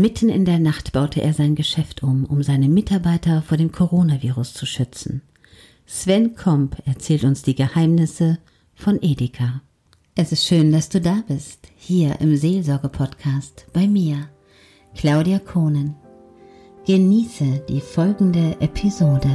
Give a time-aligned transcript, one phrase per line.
[0.00, 4.54] Mitten in der Nacht baute er sein Geschäft um, um seine Mitarbeiter vor dem Coronavirus
[4.54, 5.22] zu schützen.
[5.86, 8.38] Sven Komp erzählt uns die Geheimnisse
[8.76, 9.60] von Edeka.
[10.14, 14.28] Es ist schön, dass du da bist, hier im Seelsorge-Podcast bei mir,
[14.94, 15.96] Claudia Kohnen.
[16.86, 19.28] Genieße die folgende Episode.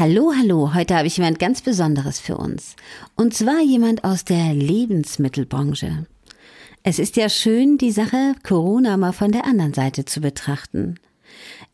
[0.00, 2.74] Hallo, hallo, heute habe ich jemand ganz Besonderes für uns.
[3.16, 6.06] Und zwar jemand aus der Lebensmittelbranche.
[6.82, 10.98] Es ist ja schön, die Sache Corona mal von der anderen Seite zu betrachten.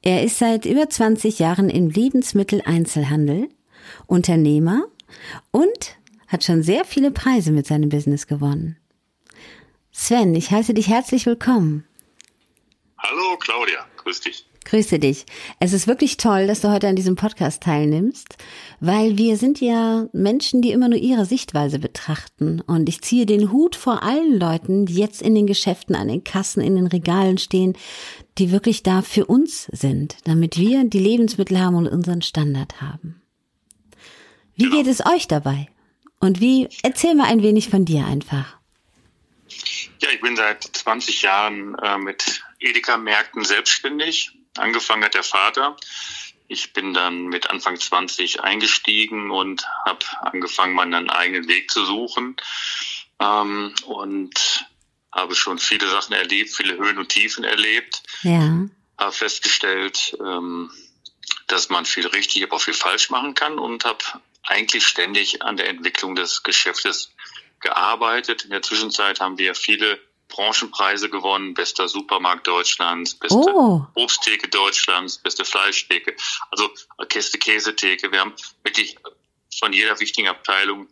[0.02, 3.48] Er ist seit über 20 Jahren im Lebensmitteleinzelhandel,
[4.08, 4.86] Unternehmer
[5.52, 8.76] und hat schon sehr viele Preise mit seinem Business gewonnen.
[9.92, 11.86] Sven, ich heiße dich herzlich willkommen.
[12.98, 14.45] Hallo Claudia, grüß dich.
[14.66, 15.26] Grüße dich.
[15.60, 18.36] Es ist wirklich toll, dass du heute an diesem Podcast teilnimmst,
[18.80, 22.60] weil wir sind ja Menschen, die immer nur ihre Sichtweise betrachten.
[22.60, 26.24] Und ich ziehe den Hut vor allen Leuten, die jetzt in den Geschäften, an den
[26.24, 27.78] Kassen, in den Regalen stehen,
[28.38, 33.22] die wirklich da für uns sind, damit wir die Lebensmittel haben und unseren Standard haben.
[34.56, 34.78] Wie genau.
[34.78, 35.68] geht es euch dabei?
[36.18, 38.56] Und wie, erzähl mal ein wenig von dir einfach.
[40.00, 45.76] Ja, ich bin seit 20 Jahren äh, mit Edeka-Märkten selbstständig Angefangen hat der Vater.
[46.48, 52.36] Ich bin dann mit Anfang 20 eingestiegen und habe angefangen, meinen eigenen Weg zu suchen
[53.18, 54.66] ähm, und
[55.12, 58.02] habe schon viele Sachen erlebt, viele Höhen und Tiefen erlebt.
[58.22, 58.66] Ja.
[58.98, 60.70] Habe festgestellt, ähm,
[61.48, 64.04] dass man viel richtig, aber auch viel falsch machen kann und habe
[64.42, 67.12] eigentlich ständig an der Entwicklung des Geschäftes
[67.60, 68.44] gearbeitet.
[68.44, 73.86] In der Zwischenzeit haben wir viele Branchenpreise gewonnen, bester Supermarkt Deutschlands, beste oh.
[73.94, 76.16] Obsttheke Deutschlands, beste Fleischtheke,
[76.50, 76.68] also
[77.08, 78.10] Käste Käsetheke.
[78.10, 78.96] Wir haben wirklich
[79.58, 80.88] von jeder wichtigen Abteilung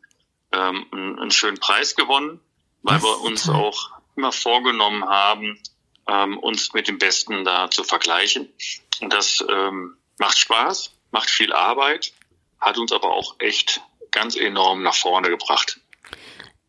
[0.53, 2.41] ähm, einen, schönen Preis gewonnen,
[2.83, 3.56] weil wir uns toll.
[3.56, 5.61] auch immer vorgenommen haben,
[6.09, 8.53] ähm, uns mit dem Besten da zu vergleichen.
[9.00, 12.12] Und das ähm, macht Spaß, macht viel Arbeit,
[12.61, 13.81] hat uns aber auch echt
[14.11, 15.81] ganz enorm nach vorne gebracht.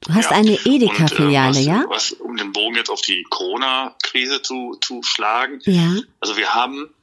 [0.08, 0.38] Du hast ja.
[0.38, 1.86] eine Edeka-Filiale, äh, ja?
[1.88, 5.60] Was, um den Bogen jetzt auf die Corona-Krise zu, zu schlagen.
[5.64, 5.96] Ja.
[6.20, 6.94] Also wir haben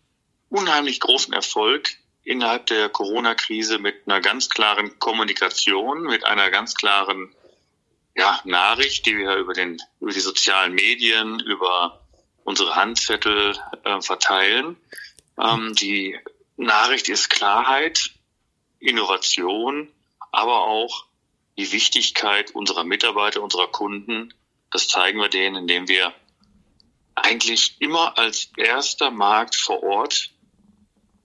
[0.49, 1.91] unheimlich großen Erfolg
[2.25, 7.35] innerhalb der Corona-Krise mit einer ganz klaren Kommunikation, mit einer ganz klaren
[8.15, 12.01] ja, Nachricht, die wir über, den, über die sozialen Medien, über
[12.45, 14.77] unsere Handzettel äh, verteilen.
[15.39, 16.17] Ähm, die
[16.57, 18.11] Nachricht ist Klarheit,
[18.79, 19.89] Innovation,
[20.31, 21.07] aber auch
[21.57, 24.33] die Wichtigkeit unserer Mitarbeiter, unserer Kunden,
[24.71, 26.13] das zeigen wir denen, indem wir
[27.15, 30.31] eigentlich immer als erster Markt vor Ort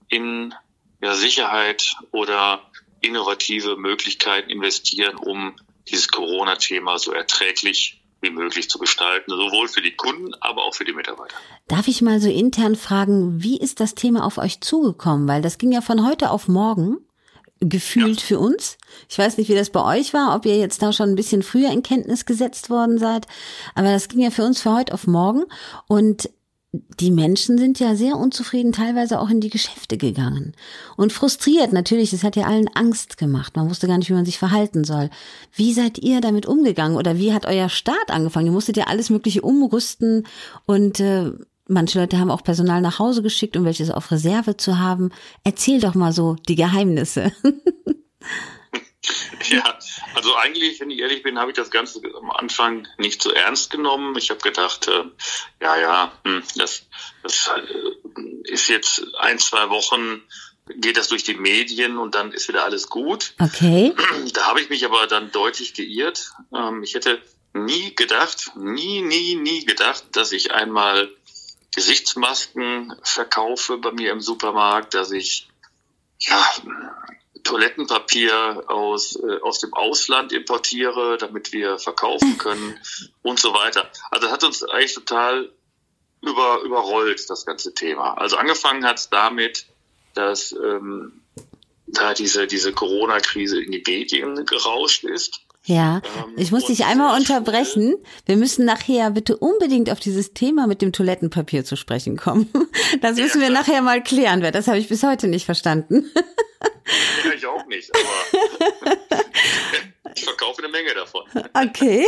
[0.08, 0.54] in
[1.00, 2.62] ja, Sicherheit oder
[3.00, 5.56] innovative Möglichkeiten investieren, um
[5.88, 10.84] dieses Corona-Thema so erträglich wie möglich zu gestalten, sowohl für die Kunden, aber auch für
[10.84, 11.36] die Mitarbeiter.
[11.68, 15.28] Darf ich mal so intern fragen, wie ist das Thema auf euch zugekommen?
[15.28, 16.98] Weil das ging ja von heute auf morgen
[17.60, 18.26] gefühlt ja.
[18.26, 18.78] für uns.
[19.08, 21.42] Ich weiß nicht, wie das bei euch war, ob ihr jetzt da schon ein bisschen
[21.42, 23.26] früher in Kenntnis gesetzt worden seid,
[23.74, 25.44] aber das ging ja für uns für heute auf morgen
[25.86, 26.30] und
[26.72, 30.52] die Menschen sind ja sehr unzufrieden, teilweise auch in die Geschäfte gegangen
[30.96, 31.72] und frustriert.
[31.72, 33.56] Natürlich, es hat ja allen Angst gemacht.
[33.56, 35.08] Man wusste gar nicht, wie man sich verhalten soll.
[35.54, 38.46] Wie seid ihr damit umgegangen oder wie hat euer Start angefangen?
[38.46, 40.26] Ihr musstet ja alles Mögliche umrüsten
[40.66, 41.32] und äh,
[41.68, 45.10] Manche Leute haben auch Personal nach Hause geschickt, um welches auf Reserve zu haben.
[45.44, 47.32] Erzähl doch mal so die Geheimnisse.
[49.48, 49.78] Ja,
[50.14, 53.70] also eigentlich, wenn ich ehrlich bin, habe ich das Ganze am Anfang nicht so ernst
[53.70, 54.16] genommen.
[54.18, 55.04] Ich habe gedacht, äh,
[55.62, 56.86] ja, ja, hm, das,
[57.22, 60.22] das äh, ist jetzt ein, zwei Wochen,
[60.66, 63.34] geht das durch die Medien und dann ist wieder alles gut.
[63.38, 63.94] Okay.
[64.34, 66.32] Da habe ich mich aber dann deutlich geirrt.
[66.54, 67.22] Ähm, ich hätte
[67.54, 71.08] nie gedacht, nie, nie, nie gedacht, dass ich einmal
[71.74, 75.48] Gesichtsmasken verkaufe bei mir im Supermarkt, dass ich
[76.18, 76.44] ja,
[77.44, 82.78] Toilettenpapier aus, äh, aus dem Ausland importiere, damit wir verkaufen können
[83.22, 83.90] und so weiter.
[84.10, 85.50] Also das hat uns eigentlich total
[86.20, 88.14] über, überrollt, das ganze Thema.
[88.14, 89.66] Also angefangen hat es damit,
[90.14, 91.22] dass ähm,
[91.86, 95.40] da diese, diese Corona-Krise in die Medien gerauscht ist.
[95.64, 97.96] Ja, ähm, ich muss dich einmal unterbrechen.
[98.26, 102.50] Wir müssen nachher bitte unbedingt auf dieses Thema mit dem Toilettenpapier zu sprechen kommen.
[103.02, 106.10] Das müssen wir nachher mal klären, weil das habe ich bis heute nicht verstanden.
[107.24, 108.96] Ja, ich auch nicht, aber
[110.16, 111.22] ich verkaufe eine Menge davon.
[111.52, 112.06] Okay.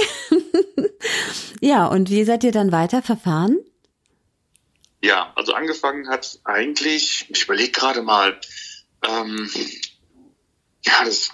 [1.60, 3.58] Ja, und wie seid ihr dann weiter verfahren?
[5.02, 8.40] Ja, also angefangen hat eigentlich, ich überlege gerade mal,
[9.06, 9.50] ähm,
[10.84, 11.30] ja, das,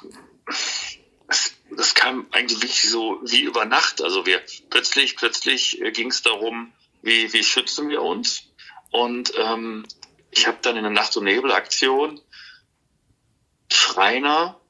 [1.77, 4.03] das, kam eigentlich wirklich so wie über Nacht.
[4.03, 8.45] Also wir plötzlich, plötzlich äh, ging es darum, wie, wie schützen wir uns.
[8.91, 9.87] Und ähm,
[10.31, 12.21] ich habe dann in der Nacht- und Nebelaktion
[13.73, 14.61] Schreiner,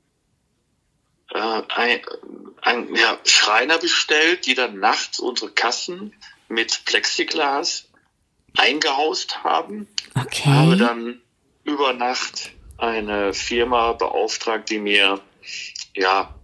[1.33, 2.03] äh, ein,
[2.63, 6.15] ein, ja, Schreiner bestellt, die dann nachts unsere Kassen
[6.49, 7.89] mit Plexiglas
[8.57, 9.89] eingehaust haben.
[10.15, 10.49] Okay.
[10.49, 11.21] Habe dann
[11.65, 15.21] über Nacht eine Firma beauftragt, die mir
[15.95, 16.35] ja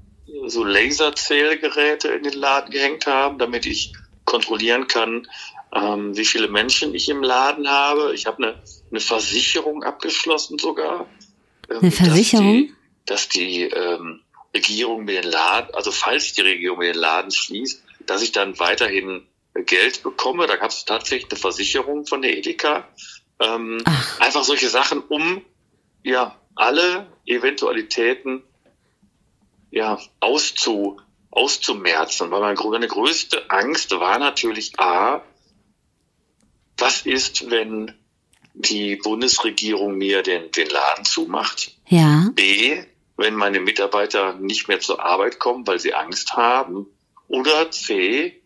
[0.46, 3.92] so Laserzählgeräte in den Laden gehängt haben, damit ich
[4.24, 5.26] kontrollieren kann,
[5.74, 8.14] ähm, wie viele Menschen ich im Laden habe.
[8.14, 11.06] Ich habe eine, eine Versicherung abgeschlossen sogar.
[11.70, 12.72] Ähm, eine Versicherung?
[13.06, 14.20] Dass die, dass die ähm,
[14.54, 18.58] Regierung mir den Laden, also falls die Regierung mir den Laden schließt, dass ich dann
[18.58, 20.46] weiterhin Geld bekomme.
[20.46, 22.88] Da gab es tatsächlich eine Versicherung von der Edeka.
[23.38, 23.82] Ähm,
[24.18, 25.42] einfach solche Sachen, um
[26.02, 28.42] ja alle Eventualitäten
[29.72, 32.30] ja auszu, auszumerzen.
[32.30, 35.24] Weil meine größte Angst war natürlich A,
[36.78, 37.92] was ist, wenn
[38.54, 41.74] die Bundesregierung mir den, den Laden zumacht?
[41.88, 42.28] Ja.
[42.34, 42.84] B,
[43.16, 46.86] wenn meine Mitarbeiter nicht mehr zur Arbeit kommen, weil sie Angst haben?
[47.28, 48.42] Oder C,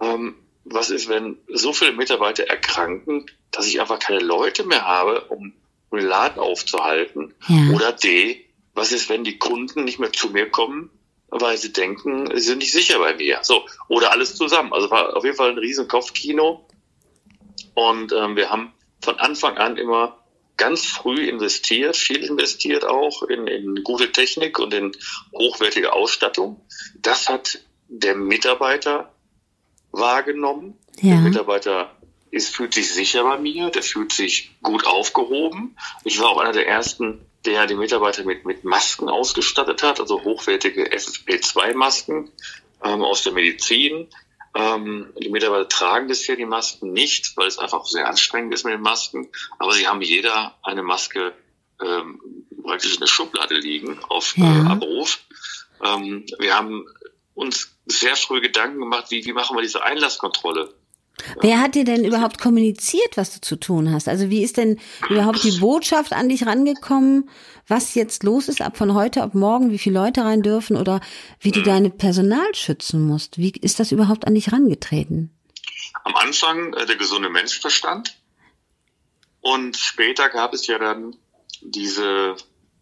[0.00, 0.34] ähm,
[0.64, 5.52] was ist, wenn so viele Mitarbeiter erkranken, dass ich einfach keine Leute mehr habe, um,
[5.92, 7.34] den Laden aufzuhalten?
[7.46, 7.74] Ja.
[7.74, 8.43] Oder D,
[8.74, 10.90] was ist, wenn die Kunden nicht mehr zu mir kommen,
[11.28, 13.38] weil sie denken, sie sind nicht sicher bei mir?
[13.42, 14.72] So, oder alles zusammen.
[14.72, 16.66] Also war auf jeden Fall ein riesen Kopfkino.
[17.74, 20.18] Und ähm, wir haben von Anfang an immer
[20.56, 24.92] ganz früh investiert, viel investiert auch in, in gute Technik und in
[25.32, 26.60] hochwertige Ausstattung.
[26.96, 29.12] Das hat der Mitarbeiter
[29.90, 30.78] wahrgenommen.
[31.00, 31.14] Ja.
[31.14, 31.96] Der Mitarbeiter
[32.30, 35.76] ist, fühlt sich sicher bei mir, der fühlt sich gut aufgehoben.
[36.04, 40.22] Ich war auch einer der ersten, der die Mitarbeiter mit, mit Masken ausgestattet hat, also
[40.22, 42.30] hochwertige FFP2-Masken
[42.82, 44.08] ähm, aus der Medizin.
[44.54, 48.74] Ähm, die Mitarbeiter tragen bisher die Masken nicht, weil es einfach sehr anstrengend ist mit
[48.74, 49.28] den Masken.
[49.58, 51.34] Aber sie haben jeder eine Maske
[51.82, 52.20] ähm,
[52.62, 54.44] praktisch in der Schublade liegen auf ja.
[54.44, 55.18] äh, Abruf.
[55.84, 56.86] Ähm, wir haben
[57.34, 60.72] uns sehr früh Gedanken gemacht, wie, wie machen wir diese Einlasskontrolle.
[61.40, 64.08] Wer hat dir denn überhaupt kommuniziert, was du zu tun hast?
[64.08, 67.30] Also wie ist denn überhaupt die Botschaft an dich rangekommen,
[67.68, 71.00] was jetzt los ist ab von heute, ab morgen, wie viele Leute rein dürfen oder
[71.40, 73.38] wie du deine Personal schützen musst?
[73.38, 75.30] Wie ist das überhaupt an dich rangetreten?
[76.02, 78.16] Am Anfang äh, der gesunde Menschverstand
[79.40, 81.16] und später gab es ja dann
[81.60, 82.34] diese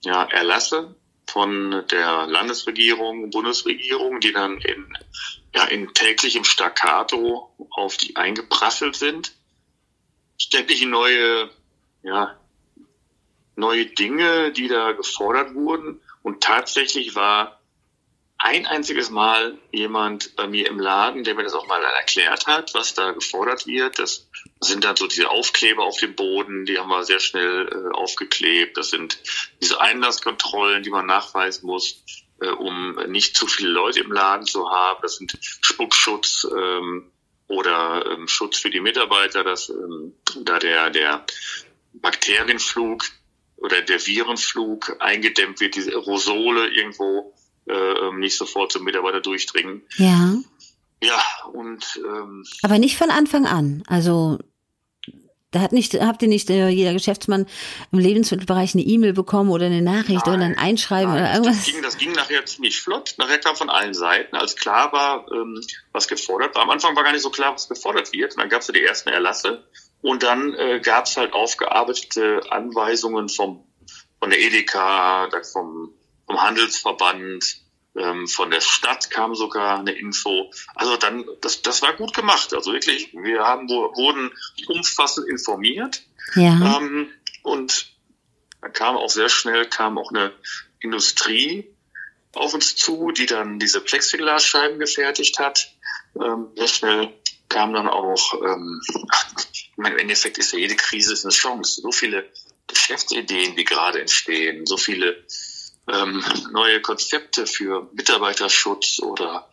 [0.04, 0.96] ja, Erlasse
[1.26, 4.86] von der Landesregierung, Bundesregierung, die dann in,
[5.54, 9.32] ja, in täglichem Staccato auf die eingeprasselt sind.
[10.38, 11.50] Ständig neue,
[12.02, 12.38] ja,
[13.56, 16.00] neue Dinge, die da gefordert wurden.
[16.22, 17.60] Und tatsächlich war
[18.42, 22.74] ein einziges Mal jemand bei mir im Laden, der mir das auch mal erklärt hat,
[22.74, 24.00] was da gefordert wird.
[24.00, 24.28] Das
[24.60, 28.76] sind dann so diese Aufkleber auf dem Boden, die haben wir sehr schnell äh, aufgeklebt.
[28.76, 29.20] Das sind
[29.60, 32.02] diese Einlasskontrollen, die man nachweisen muss,
[32.42, 35.00] äh, um nicht zu viele Leute im Laden zu haben.
[35.02, 37.10] Das sind Spuckschutz ähm,
[37.48, 41.24] oder ähm, Schutz für die Mitarbeiter, dass ähm, da der, der
[41.92, 43.04] Bakterienflug
[43.56, 47.34] oder der Virenflug eingedämmt wird, diese Aerosole irgendwo
[47.66, 49.82] äh, ähm, nicht sofort zum Mitarbeiter durchdringen.
[49.96, 50.34] Ja.
[51.02, 51.20] Ja,
[51.52, 53.82] und ähm, aber nicht von Anfang an.
[53.88, 54.38] Also
[55.52, 57.46] da hat nicht, habt ihr nicht äh, jeder Geschäftsmann
[57.92, 61.56] im Lebensmittelbereich eine E-Mail bekommen oder eine Nachricht nein, oder ein Einschreiben nein, oder irgendwas?
[61.58, 63.14] Das ging, das ging nachher ziemlich flott.
[63.18, 65.60] Nachher kam von allen Seiten, als klar war, ähm,
[65.92, 66.62] was gefordert war.
[66.62, 68.34] Am Anfang war gar nicht so klar, was gefordert wird.
[68.34, 69.64] Und dann gab es ja die ersten Erlasse.
[70.00, 73.64] Und dann äh, gab es halt aufgearbeitete Anweisungen vom,
[74.18, 75.94] von der Edeka, vom
[76.32, 77.56] vom Handelsverband,
[77.96, 80.50] ähm, von der Stadt kam sogar eine Info.
[80.74, 82.54] Also dann, das, das war gut gemacht.
[82.54, 84.30] Also wirklich, wir haben wurden
[84.68, 86.02] umfassend informiert.
[86.34, 86.78] Ja.
[86.78, 87.10] Ähm,
[87.42, 87.92] und
[88.60, 90.32] dann kam auch sehr schnell kam auch eine
[90.80, 91.68] Industrie
[92.34, 95.72] auf uns zu, die dann diese Plexiglasscheiben gefertigt hat.
[96.16, 97.12] Ähm, sehr schnell
[97.48, 98.80] kam dann auch, ähm,
[99.76, 101.82] im Endeffekt ist ja jede Krise ist eine Chance.
[101.82, 102.30] So viele
[102.68, 105.24] Geschäftsideen, die gerade entstehen, so viele
[105.88, 106.22] ähm,
[106.52, 109.48] neue Konzepte für Mitarbeiterschutz oder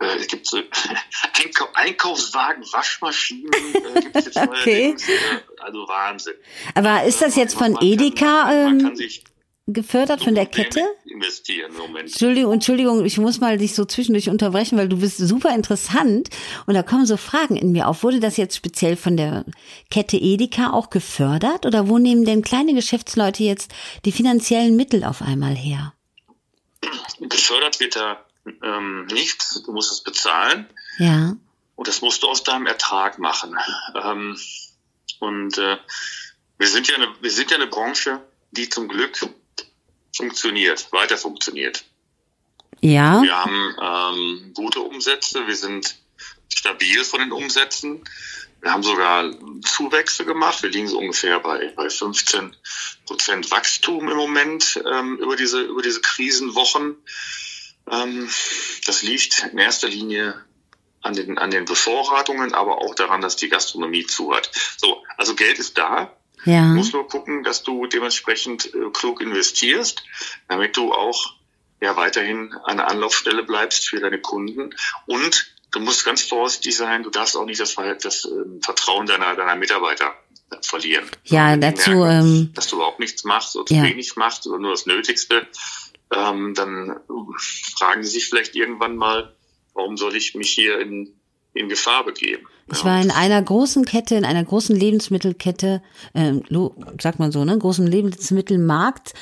[0.00, 0.58] äh, es gibt so
[1.42, 4.96] Einkau Einkaufswagen, Waschmaschinen, äh, gibt es jetzt neue Okay.
[5.08, 6.34] Äh, also Wahnsinn.
[6.74, 9.22] Aber ist das jetzt von Man kann- Edeka Man ähm, kann sich
[9.72, 10.80] gefördert von der Kette?
[11.04, 12.10] investieren Moment.
[12.10, 16.30] Entschuldigung, Entschuldigung, ich muss mal dich so zwischendurch unterbrechen, weil du bist super interessant
[16.66, 18.02] und da kommen so Fragen in mir auf.
[18.02, 19.44] Wurde das jetzt speziell von der
[19.90, 23.72] Kette Edeka auch gefördert oder wo nehmen denn kleine Geschäftsleute jetzt
[24.04, 25.94] die finanziellen Mittel auf einmal her?
[27.20, 28.24] Gefördert wird da
[28.62, 30.66] ähm, nichts, du musst es bezahlen.
[30.98, 31.34] Ja,
[31.76, 33.56] Und das musst du aus deinem Ertrag machen.
[33.94, 34.38] Ähm,
[35.18, 35.76] und äh,
[36.58, 38.20] wir sind ja eine, wir sind ja eine Branche,
[38.52, 39.18] die zum Glück
[40.20, 41.84] funktioniert, weiter funktioniert.
[42.80, 45.96] ja, Wir haben ähm, gute Umsätze, wir sind
[46.48, 48.04] stabil von den Umsätzen.
[48.60, 49.30] Wir haben sogar
[49.62, 50.62] Zuwächse gemacht.
[50.62, 52.54] Wir liegen so ungefähr bei, bei 15
[53.06, 56.96] Prozent Wachstum im Moment ähm, über diese über diese Krisenwochen.
[57.90, 58.28] Ähm,
[58.86, 60.44] das liegt in erster Linie
[61.00, 64.50] an den an den Bevorratungen, aber auch daran, dass die Gastronomie zu hat.
[64.76, 66.14] So, also Geld ist da.
[66.44, 70.02] Du ja, musst nur gucken, dass du dementsprechend äh, klug investierst,
[70.48, 71.34] damit du auch
[71.80, 74.74] ja weiterhin eine Anlaufstelle bleibst für deine Kunden.
[75.06, 79.34] Und du musst ganz vorsichtig sein, du darfst auch nicht das, das ähm, Vertrauen deiner,
[79.36, 80.14] deiner Mitarbeiter
[80.50, 81.10] äh, verlieren.
[81.24, 83.84] ja, dazu, merken, ähm, dass du überhaupt nichts machst oder zu Ja.
[83.84, 85.46] wenig machst oder nur das Nötigste,
[86.12, 86.96] ähm, dann äh,
[87.76, 89.34] fragen sie sich vielleicht irgendwann mal,
[89.74, 91.19] warum soll ich mich hier in,
[91.54, 92.46] in Gefahr begeben?
[92.72, 95.82] Ich war in einer großen Kette, in einer großen Lebensmittelkette,
[96.48, 99.12] lo- sagt man so, ne, großen Lebensmittelmarkt.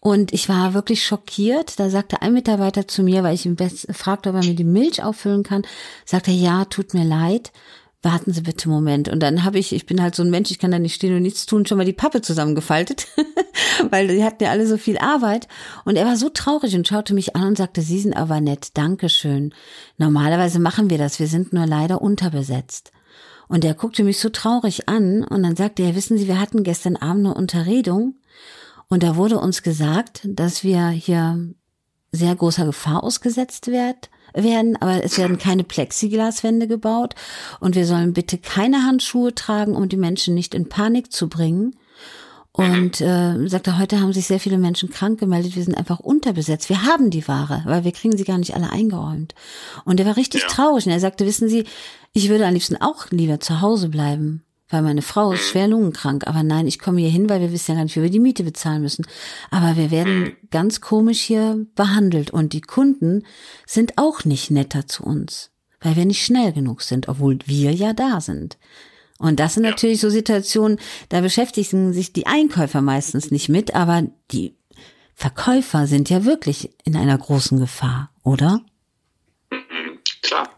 [0.00, 1.78] Und ich war wirklich schockiert.
[1.78, 3.56] Da sagte ein Mitarbeiter zu mir, weil ich ihn
[3.92, 5.66] fragte, ob er mir die Milch auffüllen kann,
[6.06, 7.52] sagte er, ja, tut mir leid.
[8.04, 9.08] Warten Sie bitte einen Moment.
[9.08, 11.16] Und dann habe ich, ich bin halt so ein Mensch, ich kann da nicht stehen
[11.16, 13.08] und nichts tun, schon mal die Pappe zusammengefaltet,
[13.90, 15.48] weil die hatten ja alle so viel Arbeit.
[15.84, 18.76] Und er war so traurig und schaute mich an und sagte, Sie sind aber nett,
[18.76, 19.54] Dankeschön.
[19.96, 22.92] Normalerweise machen wir das, wir sind nur leider unterbesetzt.
[23.48, 26.62] Und er guckte mich so traurig an und dann sagte er, wissen Sie, wir hatten
[26.62, 28.16] gestern Abend eine Unterredung
[28.88, 31.54] und da wurde uns gesagt, dass wir hier
[32.14, 37.14] sehr großer Gefahr ausgesetzt werd, werden, aber es werden keine Plexiglaswände gebaut
[37.60, 41.76] und wir sollen bitte keine Handschuhe tragen, um die Menschen nicht in Panik zu bringen.
[42.56, 46.68] Und äh, sagte, heute haben sich sehr viele Menschen krank gemeldet, wir sind einfach unterbesetzt.
[46.68, 49.34] Wir haben die Ware, weil wir kriegen sie gar nicht alle eingeräumt.
[49.84, 50.48] Und er war richtig Ja.
[50.48, 51.64] traurig und er sagte, wissen Sie,
[52.12, 56.26] ich würde am liebsten auch lieber zu Hause bleiben, weil meine Frau ist schwer lungenkrank.
[56.26, 58.20] Aber nein, ich komme hier hin, weil wir wissen ja gar nicht, wie wir die
[58.20, 59.06] Miete bezahlen müssen.
[59.50, 63.24] Aber wir werden ganz komisch hier behandelt und die Kunden
[63.66, 67.92] sind auch nicht netter zu uns, weil wir nicht schnell genug sind, obwohl wir ja
[67.92, 68.58] da sind.
[69.18, 70.78] Und das sind natürlich so Situationen,
[71.08, 74.02] da beschäftigen sich die Einkäufer meistens nicht mit, aber
[74.32, 74.56] die
[75.14, 78.60] Verkäufer sind ja wirklich in einer großen Gefahr, oder?
[80.22, 80.48] Klar.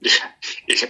[0.00, 0.88] Ich,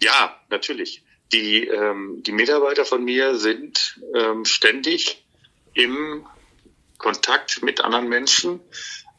[0.00, 1.01] ja, natürlich.
[1.32, 5.24] Die, ähm, die Mitarbeiter von mir sind ähm, ständig
[5.74, 6.26] im
[6.98, 8.60] Kontakt mit anderen Menschen.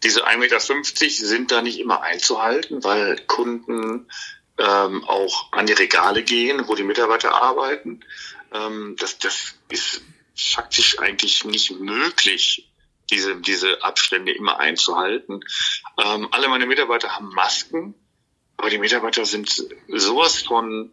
[0.04, 4.08] Diese 1,50 Meter sind da nicht immer einzuhalten, weil Kunden
[4.58, 8.02] ähm, auch an die Regale gehen, wo die Mitarbeiter arbeiten.
[8.54, 10.02] Ähm, das, das ist
[10.36, 12.70] faktisch eigentlich nicht möglich,
[13.10, 15.44] diese, diese Abstände immer einzuhalten.
[16.04, 17.96] Ähm, alle meine Mitarbeiter haben Masken,
[18.58, 20.92] aber die Mitarbeiter sind sowas von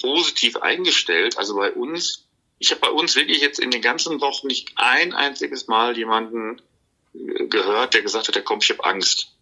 [0.00, 1.38] positiv eingestellt.
[1.38, 2.26] Also bei uns,
[2.58, 6.60] ich habe bei uns wirklich jetzt in den ganzen Wochen nicht ein einziges Mal jemanden
[7.14, 9.32] äh, gehört, der gesagt hat, der kommt, ich habe Angst.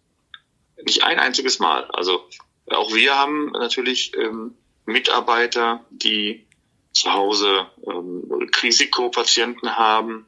[0.84, 1.84] Nicht ein einziges Mal.
[1.92, 2.28] Also
[2.70, 4.54] auch wir haben natürlich ähm,
[4.84, 6.46] Mitarbeiter, die
[6.92, 10.26] zu Hause ähm, Risikopatienten haben.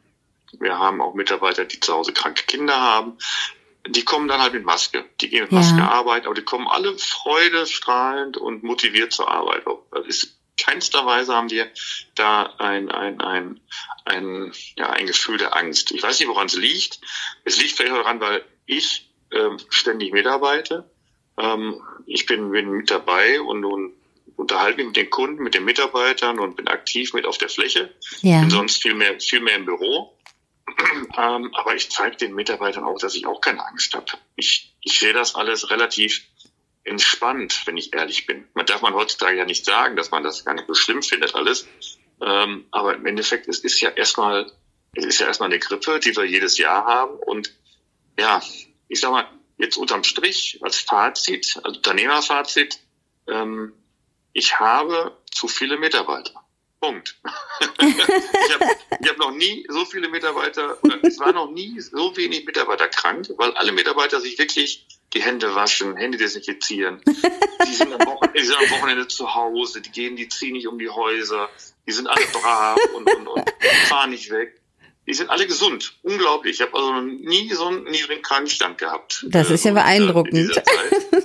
[0.61, 3.19] Wir haben auch Mitarbeiter, die zu Hause kranke Kinder haben.
[3.87, 5.05] Die kommen dann halt mit Maske.
[5.21, 5.59] Die gehen mit Ja.
[5.59, 9.65] Maske arbeiten, aber die kommen alle freudestrahlend und motiviert zur Arbeit.
[9.67, 9.75] Das
[10.07, 11.69] ist keinster Weise haben wir
[12.15, 13.61] da ein, ein, ein,
[14.05, 15.91] ein, ja, ein Gefühl der Angst.
[15.91, 17.01] Ich weiß nicht, woran es liegt.
[17.45, 20.91] Es liegt vielleicht daran, weil ich ähm, ständig mitarbeite.
[21.39, 23.95] Ähm, ich bin, bin mit dabei und, und
[24.37, 27.95] unterhalte mich mit den Kunden, mit den Mitarbeitern und bin aktiv mit auf der Fläche.
[28.23, 28.41] Ja.
[28.41, 30.17] Bin sonst viel mehr, viel mehr im Büro.
[31.19, 34.07] ähm, aber ich zeige den Mitarbeitern auch, dass ich auch keine Angst habe.
[34.37, 36.25] Ich, ich sehe das alles relativ
[36.85, 38.47] entspannt, wenn ich ehrlich bin.
[38.55, 41.35] Man darf man heutzutage ja nicht sagen, dass man das gar nicht so schlimm findet
[41.35, 41.67] alles.
[42.21, 44.51] Ähm, aber im Endeffekt, es ist ja erstmal,
[44.95, 47.17] es ist ja erstmal eine Grippe, die wir jedes Jahr haben.
[47.17, 47.55] Und
[48.19, 48.43] ja,
[48.89, 49.27] ich sag mal,
[49.57, 52.79] jetzt unterm Strich als Fazit, als Unternehmerfazit,
[53.29, 53.73] ähm,
[54.33, 56.44] ich habe zu viele Mitarbeiter.
[56.85, 57.17] Punkt.
[57.81, 58.67] ich habe
[59.09, 63.29] hab noch nie so viele Mitarbeiter, oder es war noch nie so wenig Mitarbeiter krank,
[63.39, 67.01] weil alle Mitarbeiter sich wirklich die Hände waschen, Hände desinfizieren.
[67.07, 70.67] Die sind am Wochenende, die sind am Wochenende zu Hause, die gehen, die ziehen nicht
[70.67, 71.49] um die Häuser,
[71.87, 73.51] die sind alle brav und, und, und
[73.89, 74.61] fahren nicht weg.
[75.07, 75.99] Die sind alle gesund.
[76.03, 76.55] Unglaublich.
[76.55, 79.27] Ich habe also noch nie so einen niedrigen Krankenstand gehabt.
[79.29, 80.57] Das ist ja äh, beeindruckend.
[81.13, 81.24] Und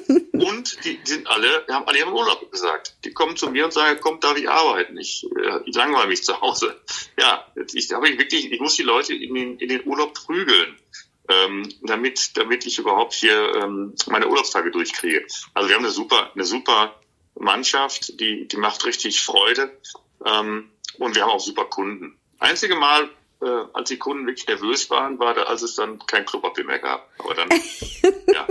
[0.84, 2.96] die, die sind alle, haben alle ihren Urlaub gesagt.
[3.06, 4.98] Die kommen zu mir und sagen, komm, darf ich arbeiten?
[4.98, 6.80] Ich, äh, ich langweile mich zu Hause.
[7.20, 10.78] Ja, ich habe ich wirklich, ich muss die Leute in den, in den Urlaub prügeln.
[11.32, 15.28] Ähm, damit, damit ich überhaupt hier ähm, meine Urlaubstage durchkriege.
[15.54, 17.00] Also wir haben eine super, eine super
[17.36, 19.78] Mannschaft, die, die macht richtig Freude.
[20.26, 22.18] Ähm, und wir haben auch super Kunden.
[22.40, 23.10] Einzige Mal,
[23.42, 26.80] äh, als die Kunden wirklich nervös waren, war da, als es dann kein Klopapier mehr
[26.80, 27.10] gab.
[27.20, 27.50] Aber dann,
[28.28, 28.48] ja,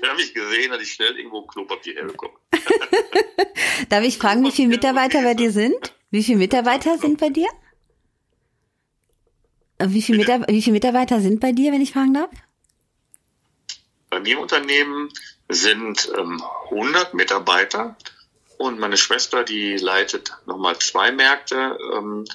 [0.00, 2.34] da habe ich gesehen, dass ich schnell irgendwo Klopapier herbekomme.
[3.88, 5.94] Darf ich fragen, wie viele Mitarbeiter bei dir sind?
[6.10, 7.48] Wie viele Mitarbeiter sind bei dir?
[9.84, 12.30] Wie viele, Mitar wie viele Mitarbeiter sind bei dir, wenn ich fragen darf?
[14.10, 15.10] Bei mir im Unternehmen
[15.48, 17.96] sind ähm, 100 Mitarbeiter
[18.58, 21.78] und meine Schwester, die leitet nochmal zwei Märkte.
[21.94, 22.26] Ähm,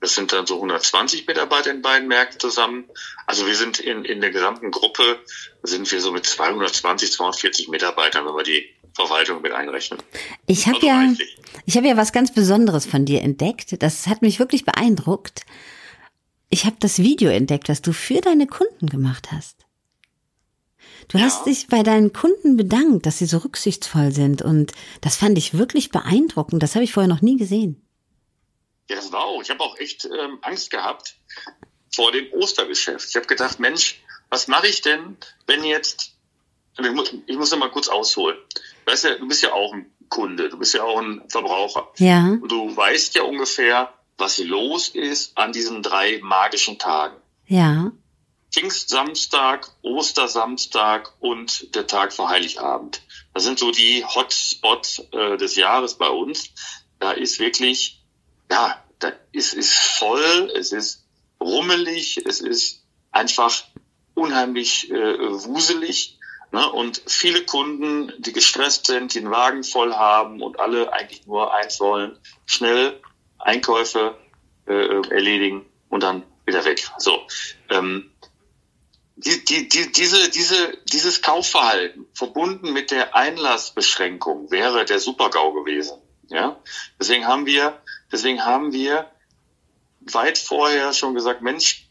[0.00, 2.84] das sind dann so 120 Mitarbeiter in beiden Märkten zusammen.
[3.26, 5.18] Also wir sind in, in der gesamten Gruppe,
[5.62, 10.00] sind wir so mit 220, 240 Mitarbeitern, wenn wir die Verwaltung mit einrechnen.
[10.46, 11.26] Ich habe also ja,
[11.64, 13.82] ich habe ja was ganz Besonderes von dir entdeckt.
[13.82, 15.42] Das hat mich wirklich beeindruckt.
[16.50, 19.66] Ich habe das Video entdeckt, was du für deine Kunden gemacht hast.
[21.08, 21.24] Du ja.
[21.24, 25.56] hast dich bei deinen Kunden bedankt, dass sie so rücksichtsvoll sind und das fand ich
[25.56, 26.62] wirklich beeindruckend.
[26.62, 27.85] Das habe ich vorher noch nie gesehen.
[28.88, 29.42] Ja, das war auch.
[29.42, 31.16] Ich habe auch echt ähm, Angst gehabt
[31.94, 33.08] vor dem Ostergeschäft.
[33.08, 35.16] Ich habe gedacht, Mensch, was mache ich denn,
[35.46, 36.12] wenn jetzt,
[36.78, 38.36] ich muss, ich muss noch mal kurz ausholen.
[38.84, 41.88] Weißt du, du bist ja auch ein Kunde, du bist ja auch ein Verbraucher.
[41.96, 42.28] Ja.
[42.28, 47.16] Und du weißt ja ungefähr, was los ist an diesen drei magischen Tagen.
[47.46, 47.92] Ja.
[48.52, 53.02] Pfingstsamstag, Ostersamstag und der Tag vor Heiligabend.
[53.34, 56.50] Das sind so die Hotspots äh, des Jahres bei uns.
[56.98, 57.95] Da ist wirklich
[58.50, 61.04] ja, da ist, ist voll, es ist
[61.40, 63.64] rummelig, es ist einfach
[64.14, 64.94] unheimlich äh,
[65.44, 66.18] wuselig.
[66.52, 66.70] Ne?
[66.70, 71.54] Und viele Kunden, die gestresst sind, die den Wagen voll haben und alle eigentlich nur
[71.54, 73.00] eins wollen, schnell
[73.38, 74.16] Einkäufe
[74.66, 76.88] äh, erledigen und dann wieder weg.
[76.98, 77.26] So.
[77.70, 78.10] Ähm,
[79.16, 85.98] die, die, die, diese, diese, dieses Kaufverhalten verbunden mit der Einlassbeschränkung wäre der Supergau gewesen.
[86.28, 86.60] Ja,
[86.98, 87.80] deswegen haben wir,
[88.12, 89.10] deswegen haben wir
[90.00, 91.88] weit vorher schon gesagt, Mensch,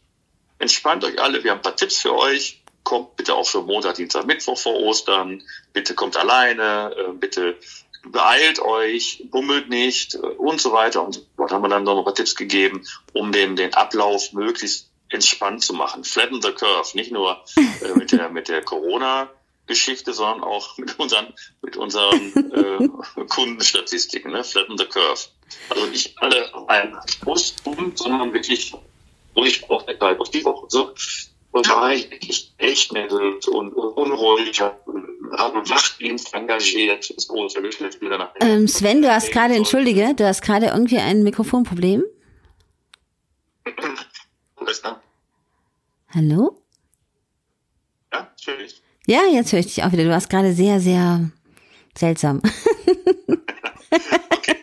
[0.58, 2.62] entspannt euch alle, wir haben ein paar Tipps für euch.
[2.82, 5.42] Kommt bitte auch für Montag, Dienstag, Mittwoch vor Ostern.
[5.72, 7.58] Bitte kommt alleine, äh, bitte
[8.04, 11.04] beeilt euch, bummelt nicht äh, und so weiter.
[11.04, 14.90] Und dort haben wir dann noch ein paar Tipps gegeben, um den, den Ablauf möglichst
[15.08, 16.04] entspannt zu machen.
[16.04, 19.30] Flatten the curve, nicht nur äh, mit der, mit der Corona
[19.66, 22.88] Geschichte, sondern auch mit unseren, mit unseren äh,
[23.28, 24.44] Kundenstatistiken, ne?
[24.44, 25.20] Flatten the Curve.
[25.70, 26.96] Also nicht alle auf einen
[27.64, 28.72] tun, sondern wirklich
[29.36, 30.94] ruhig auf der Zeit, auf die Woche so.
[31.52, 34.76] Und da war ich wirklich echt nervös und unruhig, habe
[35.32, 40.26] einen Wachdienst engagiert, das große Geschäft wieder nach ähm, Sven, du hast gerade, entschuldige, du
[40.26, 42.04] hast gerade irgendwie ein Mikrofonproblem.
[46.16, 46.62] Hallo?
[48.12, 48.80] Ja, natürlich.
[49.06, 50.02] Ja, jetzt höre ich dich auch wieder.
[50.02, 51.30] Du warst gerade sehr, sehr
[51.96, 52.42] seltsam.
[53.88, 54.56] okay.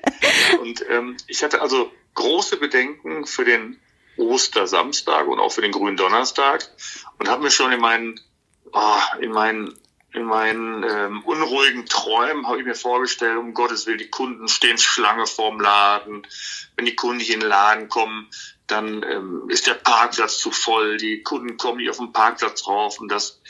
[0.62, 3.80] Und ähm, ich hatte also große Bedenken für den
[4.18, 6.70] Ostersamstag und auch für den grünen Donnerstag
[7.18, 8.20] und habe mir schon in meinen,
[8.72, 9.74] oh, in meinen
[10.14, 14.78] in meinen ähm, unruhigen Träumen habe ich mir vorgestellt, um Gottes Willen, die Kunden stehen
[14.78, 16.28] Schlange vorm Laden.
[16.76, 18.30] Wenn die Kunden nicht in den Laden kommen,
[18.68, 20.98] dann ähm, ist der Parkplatz zu voll.
[20.98, 23.42] Die Kunden kommen nicht auf den Parkplatz rauf und das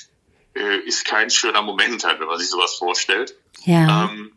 [0.55, 3.35] äh, ist kein schöner Moment halt, wenn man sich sowas vorstellt.
[3.63, 4.05] Ja.
[4.05, 4.33] Ähm,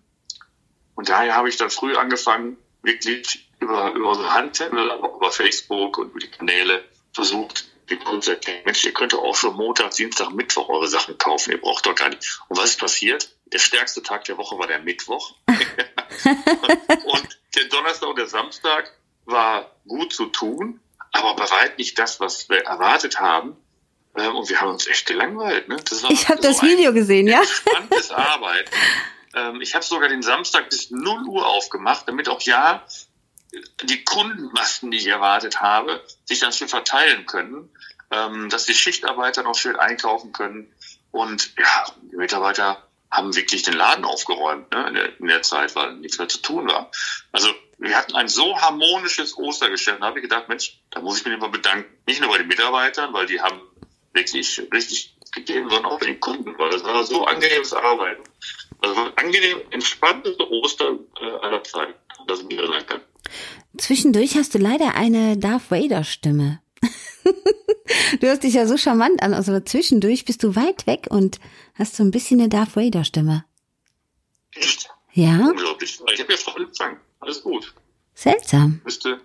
[0.95, 5.31] und daher habe ich dann früh angefangen, wirklich über, über unsere Handhändler, aber auch über
[5.31, 9.55] Facebook und über die Kanäle versucht, den Kunden zu erkennen, Mensch, ihr könnt auch schon
[9.57, 12.41] Montag, Dienstag, Mittwoch eure Sachen kaufen, ihr braucht doch gar nicht.
[12.49, 13.31] Und was ist passiert?
[13.53, 15.35] Der stärkste Tag der Woche war der Mittwoch.
[15.47, 18.93] und der Donnerstag und der Samstag
[19.25, 20.81] war gut zu tun,
[21.13, 23.57] aber bei weit nicht das, was wir erwartet haben.
[24.17, 25.69] Ähm, und wir haben uns echt gelangweilt.
[25.69, 25.77] Ne?
[25.89, 27.43] Das war ich habe so das Video gesehen, ja.
[27.45, 28.71] Spannendes Arbeiten.
[29.35, 32.87] Ähm, ich habe sogar den Samstag bis 0 Uhr aufgemacht, damit auch ja
[33.83, 37.71] die Kundenmasten, die ich erwartet habe, sich dann schön verteilen können,
[38.11, 40.73] ähm, dass die Schichtarbeiter noch schön einkaufen können.
[41.11, 45.75] Und ja, die Mitarbeiter haben wirklich den Laden aufgeräumt ne, in, der, in der Zeit,
[45.75, 46.91] weil nichts mehr zu tun war.
[47.33, 47.49] Also
[47.79, 50.01] wir hatten ein so harmonisches Ostergeschäft.
[50.01, 51.91] Da habe ich gedacht, Mensch, da muss ich mich immer bedanken.
[52.07, 53.61] Nicht nur bei den Mitarbeitern, weil die haben
[54.17, 58.23] wirklich richtig gegeben, sondern auch bei den Kunden, weil das war so angenehmes Arbeiten.
[58.81, 61.95] Also angenehm, entspannteste Ostern äh, aller Zeiten.
[62.27, 63.01] Das ist mir danke.
[63.79, 66.61] Zwischendurch hast du leider eine Darth Vader Stimme.
[68.21, 71.39] du hörst dich ja so charmant an, also zwischendurch bist du weit weg und
[71.75, 73.45] hast so ein bisschen eine Darth Vader Stimme.
[74.55, 74.89] Echt?
[75.13, 75.49] Ja?
[75.49, 75.99] Unglaublich.
[76.13, 76.99] Ich habe ja voll empfangen.
[77.21, 77.75] Alles gut.
[78.15, 78.81] Seltsam.
[78.85, 79.21] Müsste.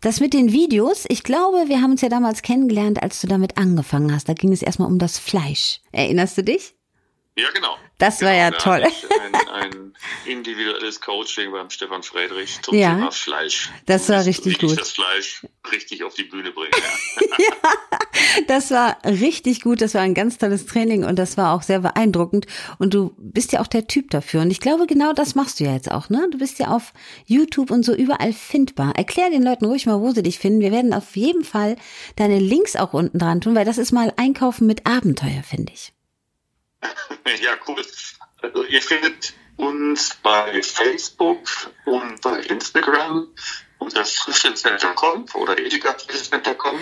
[0.00, 3.56] Das mit den Videos, ich glaube, wir haben uns ja damals kennengelernt, als du damit
[3.56, 4.28] angefangen hast.
[4.28, 5.80] Da ging es erstmal um das Fleisch.
[5.92, 6.74] Erinnerst du dich?
[7.34, 7.78] Ja, genau.
[7.96, 8.82] Das genau, war ja da toll.
[8.84, 9.94] Ein, ein
[10.26, 12.94] individuelles Coaching beim Stefan Friedrich zum Ja.
[12.94, 13.70] Thema Fleisch.
[13.86, 14.78] Das war richtig ich gut.
[14.78, 16.70] das Fleisch richtig auf die Bühne bringen.
[17.38, 17.98] Ja.
[18.46, 19.80] Das war richtig gut.
[19.80, 22.46] Das war ein ganz tolles Training und das war auch sehr beeindruckend.
[22.78, 24.42] Und du bist ja auch der Typ dafür.
[24.42, 26.28] Und ich glaube, genau das machst du ja jetzt auch, ne?
[26.30, 26.92] Du bist ja auf
[27.24, 28.94] YouTube und so überall findbar.
[28.96, 30.60] Erklär den Leuten ruhig mal, wo sie dich finden.
[30.60, 31.76] Wir werden auf jeden Fall
[32.16, 35.92] deine Links auch unten dran tun, weil das ist mal Einkaufen mit Abenteuer, finde ich.
[37.42, 37.84] ja, cool.
[38.42, 41.40] Also ihr findet uns bei Facebook
[41.84, 43.28] und bei Instagram
[43.78, 46.78] unter frischecenter.com oder edeka.com.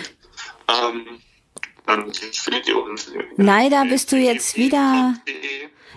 [0.67, 1.05] Ähm,
[1.85, 3.11] dann findet ihr uns.
[3.37, 5.15] Leider bist du jetzt wieder-.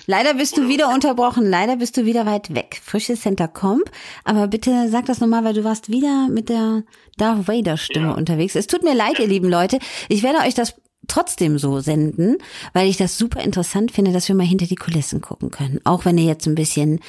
[0.07, 1.49] Leider bist du wieder unterbrochen.
[1.49, 2.81] Leider bist du wieder weit weg.
[2.85, 3.91] Frisches Center Comp.
[4.25, 6.83] Aber bitte sag das nochmal, weil du warst wieder mit der
[7.17, 8.15] Darth Vader Stimme Ja.
[8.15, 8.55] unterwegs.
[8.55, 9.79] Es tut mir leid, ihr lieben Leute.
[10.09, 10.75] Ich werde euch das
[11.09, 12.39] trotzdem so senden,
[12.73, 15.81] weil ich das super interessant finde, dass wir mal hinter die Kulissen gucken können.
[15.85, 17.01] Auch wenn ihr jetzt ein bisschen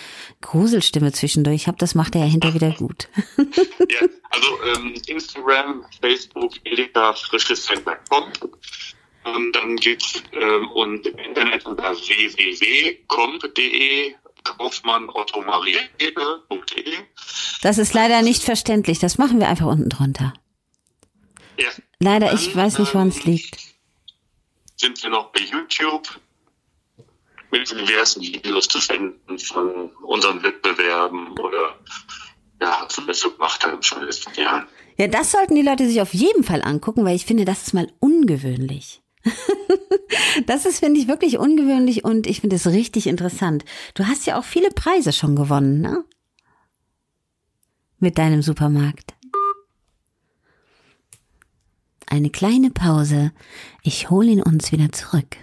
[0.41, 3.07] Gruselstimme zwischendurch habt, das macht er ja hinter wieder gut.
[3.87, 3.99] Ja,
[4.31, 8.23] also ähm, Instagram, Facebook, Edeka, frischescenter.com.
[9.25, 13.05] Ähm, dann geht's ähm, und im Internet unter www.comp.de,
[14.43, 16.93] Kaufmann Otto Maria.de.
[17.61, 18.99] Das ist leider nicht verständlich.
[18.99, 20.33] Das machen wir einfach unten drunter.
[21.57, 23.74] Ja, Leider, ich weiß nicht, woran es ähm, liegt.
[24.75, 26.19] Sind wir noch bei YouTube
[27.51, 31.79] mit diversen Videos zu finden von unseren Wettbewerben oder
[32.61, 34.67] ja, was wir so gemacht haben schon in den letzten Jahren.
[34.97, 37.73] Ja, das sollten die Leute sich auf jeden Fall angucken, weil ich finde, das ist
[37.73, 39.01] mal ungewöhnlich.
[40.45, 43.65] das ist, finde ich, wirklich ungewöhnlich und ich finde es richtig interessant.
[43.93, 46.05] Du hast ja auch viele Preise schon gewonnen, ne?
[47.99, 49.14] Mit deinem Supermarkt.
[52.07, 53.31] Eine kleine Pause.
[53.81, 55.37] Ich hole ihn uns wieder zurück.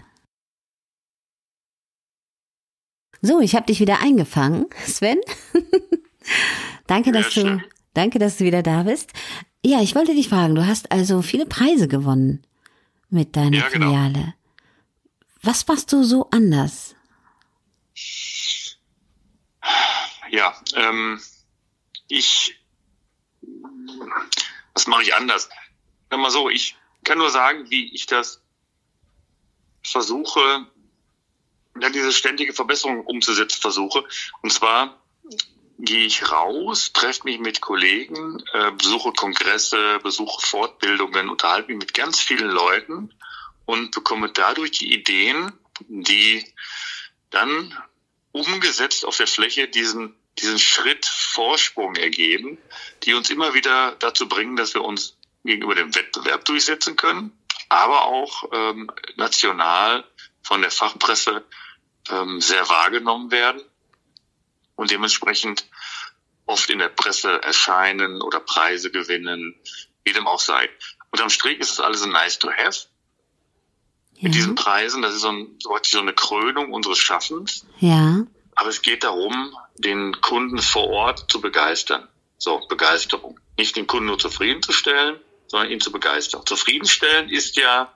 [3.21, 5.21] So, ich habe dich wieder eingefangen, Sven.
[6.87, 7.63] danke, dass du,
[7.95, 9.13] danke, dass du wieder da bist.
[9.65, 12.45] Ja, ich wollte dich fragen, du hast also viele Preise gewonnen
[13.11, 13.91] mit deiner Ja, genau.
[13.91, 14.35] Filiale.
[15.43, 16.97] Was machst du so anders?
[20.31, 21.21] Ja, ähm,
[22.09, 22.59] ich,
[24.75, 25.49] was mache ich anders?
[26.13, 28.43] Sag mal so, ich kann nur sagen, wie ich das
[29.83, 30.67] versuche,
[31.81, 34.05] ja, diese ständige Verbesserung umzusetzen versuche.
[34.43, 35.03] Und zwar
[35.79, 41.95] gehe ich raus, treffe mich mit Kollegen, äh, besuche Kongresse, besuche Fortbildungen, unterhalte mich mit
[41.95, 43.15] ganz vielen Leuten
[43.65, 45.51] und bekomme dadurch die Ideen,
[45.89, 46.45] die
[47.31, 47.75] dann
[48.33, 52.59] umgesetzt auf der Fläche diesen, diesen Schritt Vorsprung ergeben,
[53.05, 57.37] die uns immer wieder dazu bringen, dass wir uns gegenüber dem Wettbewerb durchsetzen können,
[57.69, 60.05] aber auch ähm, national
[60.43, 61.45] von der Fachpresse
[62.11, 63.63] ähm, sehr wahrgenommen werden
[64.77, 65.67] und dementsprechend
[66.47, 69.55] oft in der Presse erscheinen oder Preise gewinnen,
[70.05, 70.69] wie dem auch sei.
[71.11, 72.87] Unterm Strich ist es alles ein nice to have
[74.21, 75.03] mit diesen Preisen.
[75.03, 77.67] Das ist so, ein, so eine Krönung unseres Schaffens.
[77.81, 78.25] ja,
[78.55, 82.09] Aber es geht darum, den Kunden vor Ort zu begeistern.
[82.39, 83.39] So, Begeisterung.
[83.59, 85.21] Nicht den Kunden nur zufriedenzustellen,
[85.53, 86.47] sondern ihn zu begeistern.
[86.47, 87.93] Zufriedenstellen ist ja,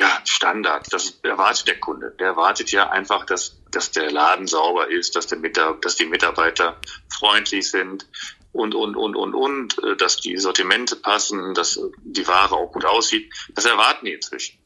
[0.00, 0.92] ja, Standard.
[0.92, 2.12] Das erwartet der Kunde.
[2.18, 5.38] Der erwartet ja einfach, dass, dass der Laden sauber ist, dass, der
[5.80, 8.08] dass die Mitarbeiter freundlich sind
[8.50, 12.84] und, und, und, und, und, äh, dass die Sortimente passen, dass die Ware auch gut
[12.84, 13.32] aussieht.
[13.54, 14.58] Das erwarten die inzwischen.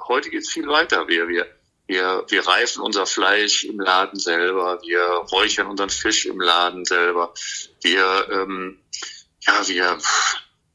[0.00, 1.08] Heute geht's viel weiter.
[1.08, 1.46] Wir, wir,
[1.86, 7.34] wir, wir reifen unser Fleisch im Laden selber, wir räuchern unseren Fisch im Laden selber,
[7.82, 8.80] wir, ähm,
[9.40, 9.98] ja, wir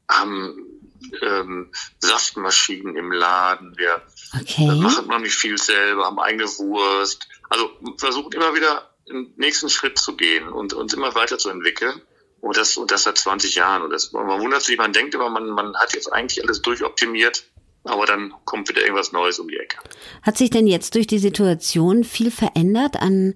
[0.08, 0.72] haben
[1.20, 4.02] ähm, Saftmaschinen im Laden, wir
[4.40, 4.66] okay.
[4.66, 7.28] machen noch nicht viel selber, haben eigene Wurst.
[7.48, 12.00] Also versuchen immer wieder den nächsten Schritt zu gehen und uns immer weiterzuentwickeln.
[12.40, 13.82] Und das, und das seit 20 Jahren.
[13.82, 17.44] Und das, man wundert sich, man denkt immer, man, man hat jetzt eigentlich alles durchoptimiert.
[17.84, 19.76] aber dann kommt wieder irgendwas Neues um die Ecke.
[20.22, 23.34] Hat sich denn jetzt durch die Situation viel verändert an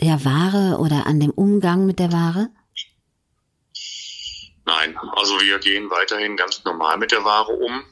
[0.00, 2.48] der Ware oder an dem Umgang mit der Ware?
[4.80, 7.84] Nein, also wir gehen weiterhin ganz normal mit der Ware um.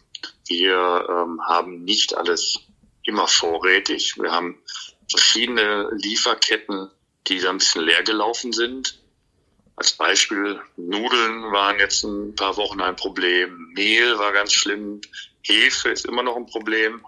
[0.46, 2.60] Wir ähm, haben nicht alles
[3.02, 4.14] immer vorrätig.
[4.16, 4.58] Wir haben
[5.10, 6.90] verschiedene Lieferketten,
[7.26, 9.02] die da ein bisschen leer gelaufen sind.
[9.76, 15.00] Als Beispiel, Nudeln waren jetzt ein paar Wochen ein Problem, Mehl war ganz schlimm,
[15.42, 17.04] Hefe ist immer noch ein Problem.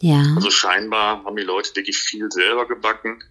[0.00, 0.20] Ja.
[0.34, 3.22] Also scheinbar haben die Leute wirklich viel selber gebacken.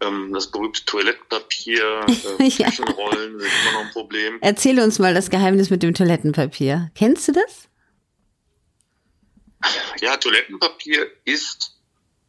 [0.00, 2.06] Ähm, das berühmte Toilettenpapier,
[2.38, 2.70] äh, Ja.
[2.70, 4.38] Küchenrollen sind immer noch ein Problem.
[4.40, 6.90] Erzähle uns mal das Geheimnis mit dem Toilettenpapier.
[6.94, 7.68] Kennst du das?
[10.00, 11.76] Ja, Toilettenpapier ist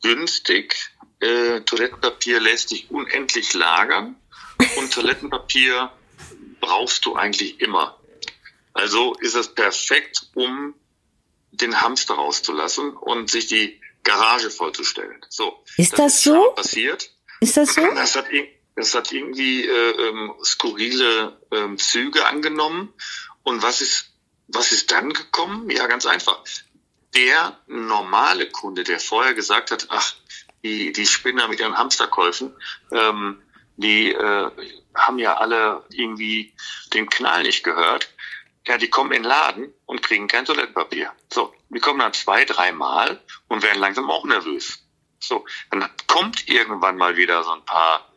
[0.01, 0.75] günstig.
[1.19, 4.15] Äh, Toilettenpapier lässt sich unendlich lagern
[4.77, 5.91] und Toilettenpapier
[6.59, 7.99] brauchst du eigentlich immer.
[8.73, 10.73] Also ist es perfekt, um
[11.51, 15.23] den Hamster rauszulassen und sich die Garage vollzustellen.
[15.29, 15.63] So.
[15.77, 16.33] Ist das so?
[16.33, 17.11] schon Passiert.
[17.39, 17.81] Ist das so?
[17.95, 18.25] Das hat,
[18.75, 22.93] das hat irgendwie äh, ähm, skurrile ähm, Züge angenommen.
[23.43, 24.13] Und was ist,
[24.47, 25.69] was ist dann gekommen?
[25.69, 26.43] Ja, ganz einfach.
[27.15, 30.13] Der normale Kunde, der vorher gesagt hat, ach,
[30.63, 32.53] die, die Spinner mit ihren Hamsterkäufen,
[32.91, 33.41] ähm,
[33.77, 34.51] die äh,
[34.93, 36.53] haben ja alle irgendwie
[36.93, 38.13] den Knall nicht gehört.
[38.67, 41.11] Ja, die kommen in den Laden und kriegen kein Toilettenpapier.
[41.31, 44.85] So, die kommen dann zwei, dreimal und werden langsam auch nervös.
[45.19, 48.11] So, dann kommt irgendwann mal wieder so ein paar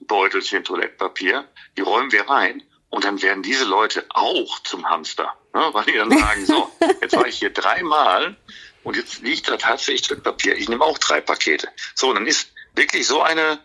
[0.00, 5.34] Beutelchen Toilettenpapier, die räumen wir rein und dann werden diese Leute auch zum Hamster.
[5.54, 5.70] Ne?
[5.72, 6.70] Weil die dann sagen, so,
[7.00, 8.36] jetzt war ich hier dreimal
[8.82, 10.56] und jetzt liegt da tatsächlich Toilettenpapier.
[10.56, 11.68] Ich nehme auch drei Pakete.
[11.94, 13.60] So, dann ist wirklich so eine,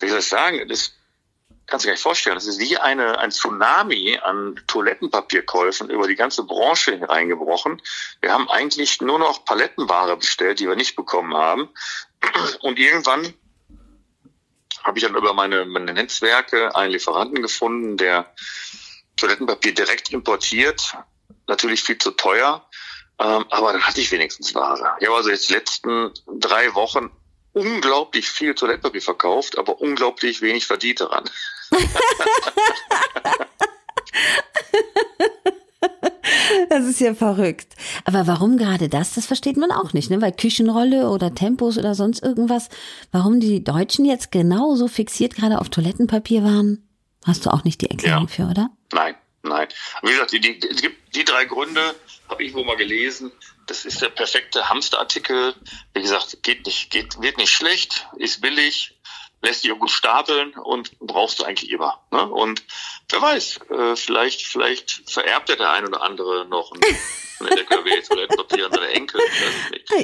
[0.00, 0.94] wie soll ich sagen, das
[1.68, 6.16] kannst du gar nicht vorstellen, das ist wie eine, ein Tsunami an Toilettenpapierkäufen über die
[6.16, 7.82] ganze Branche hineingebrochen.
[8.20, 11.68] Wir haben eigentlich nur noch Palettenware bestellt, die wir nicht bekommen haben.
[12.60, 13.34] Und irgendwann
[14.82, 18.32] habe ich dann über meine, meine Netzwerke einen Lieferanten gefunden, der
[19.16, 20.94] Toilettenpapier direkt importiert.
[21.46, 22.66] Natürlich viel zu teuer,
[23.18, 24.96] ähm, aber dann hatte ich wenigstens Ware.
[25.00, 27.10] Ich habe also jetzt die letzten drei Wochen
[27.52, 31.24] unglaublich viel Toilettenpapier verkauft, aber unglaublich wenig verdient daran.
[36.78, 37.74] Das ist ja verrückt.
[38.04, 39.14] Aber warum gerade das?
[39.14, 40.20] Das versteht man auch nicht, ne?
[40.20, 42.68] Weil Küchenrolle oder Tempos oder sonst irgendwas.
[43.12, 46.86] Warum die Deutschen jetzt genau so fixiert gerade auf Toilettenpapier waren?
[47.26, 48.28] Hast du auch nicht die Erklärung Ja.
[48.28, 48.70] für, oder?
[48.92, 49.68] Nein, nein.
[50.02, 51.80] Wie gesagt, die, die, es gibt die drei Gründe,
[52.28, 53.32] habe ich wohl mal gelesen.
[53.66, 55.54] Das ist der perfekte Hamsterartikel.
[55.94, 58.97] Wie gesagt, geht nicht, geht, wird nicht schlecht, ist billig,
[59.42, 62.00] lässt sich auch gut stapeln und brauchst du eigentlich immer.
[62.10, 62.26] Ne?
[62.28, 62.62] Und
[63.10, 66.80] wer weiß, äh, vielleicht, vielleicht vererbt ja der ein oder andere noch ein,
[67.40, 69.20] ein LKW Toilettenpapier an seine Enkel.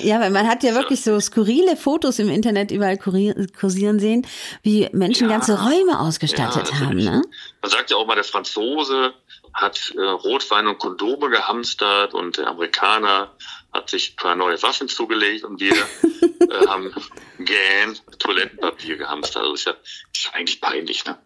[0.03, 4.27] Ja, weil man hat ja wirklich so skurrile Fotos im Internet überall kursieren sehen,
[4.63, 5.37] wie Menschen Ja.
[5.37, 7.23] ganze Räume ausgestattet Ja, haben, ne?
[7.61, 9.15] Man sagt ja auch mal, der Franzose
[9.53, 13.33] hat äh, Rotwein und Kondome gehamstert und der Amerikaner
[13.75, 16.95] hat sich ein paar neue Waffen zugelegt und wir äh, haben
[17.41, 19.43] gern Toilettenpapier gehamstert.
[19.43, 19.75] Also ist ja,
[20.15, 21.19] ist eigentlich peinlich, ne?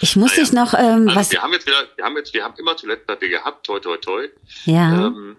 [0.00, 0.42] Ich muss Naja.
[0.44, 2.76] dich noch, ähm, Also was, wir haben jetzt wieder, wir haben jetzt, wir haben immer
[2.76, 4.28] Toilettenpapier gehabt, toi toi toi.
[4.64, 5.36] ja, Ähm,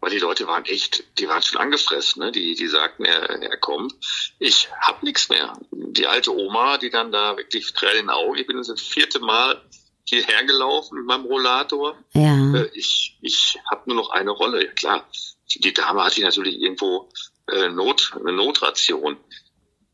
[0.00, 2.32] weil die Leute waren echt, die waren schon angefressen, ne?
[2.32, 3.94] Die, die sagten, er, er kommt.
[4.40, 5.52] Ich hab nichts mehr.
[5.70, 9.20] Die alte Oma, die dann da wirklich Tränen in den Augen, ich bin das vierte
[9.20, 9.62] Mal
[10.04, 11.96] hierher gelaufen mit meinem Rollator.
[12.12, 12.54] ja.
[12.54, 14.64] Äh, ich ich habe nur noch eine Rolle.
[14.64, 15.06] Ja klar,
[15.54, 17.08] die Dame hatte natürlich irgendwo
[17.50, 19.16] äh, Not, eine Notration.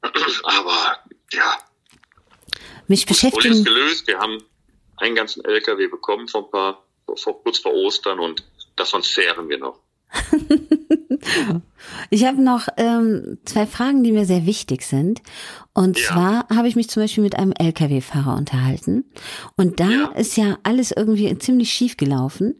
[0.42, 0.98] Aber
[1.32, 1.58] ja,
[2.86, 4.06] Mich Problem ist gelöst.
[4.06, 4.42] Wir haben
[4.96, 6.84] einen ganzen LKW bekommen vor ein paar,
[7.16, 8.44] vor, kurz vor Ostern und
[8.76, 9.80] davon zehren wir noch.
[12.10, 15.22] ich habe noch ähm, zwei Fragen, die mir sehr wichtig sind.
[15.74, 16.06] Und Ja.
[16.06, 19.04] zwar habe ich mich zum Beispiel mit einem Lkw-Fahrer unterhalten.
[19.56, 20.06] Und da Ja.
[20.16, 22.56] ist ja alles irgendwie ziemlich schief gelaufen.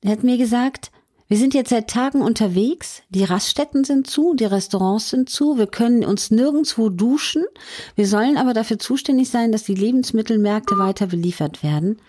[0.00, 0.90] Er hat mir gesagt,
[1.28, 5.66] wir sind jetzt seit Tagen unterwegs, die Raststätten sind zu, die Restaurants sind zu, wir
[5.66, 7.44] können uns nirgendwo duschen.
[7.96, 12.02] Wir sollen aber dafür zuständig sein, dass die Lebensmittelmärkte weiter beliefert werden.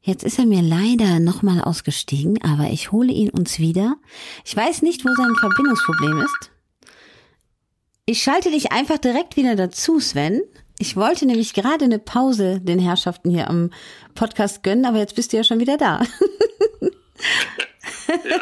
[0.00, 3.96] Jetzt ist er mir leider nochmal ausgestiegen, aber ich hole ihn uns wieder.
[4.44, 6.50] Ich weiß nicht, wo sein Verbindungsproblem ist.
[8.06, 10.40] Ich schalte dich einfach direkt wieder dazu, Sven.
[10.78, 13.70] Ich wollte nämlich gerade eine Pause den Herrschaften hier am
[14.14, 16.02] Podcast gönnen, aber jetzt bist du ja schon wieder da.
[18.24, 18.40] Ja.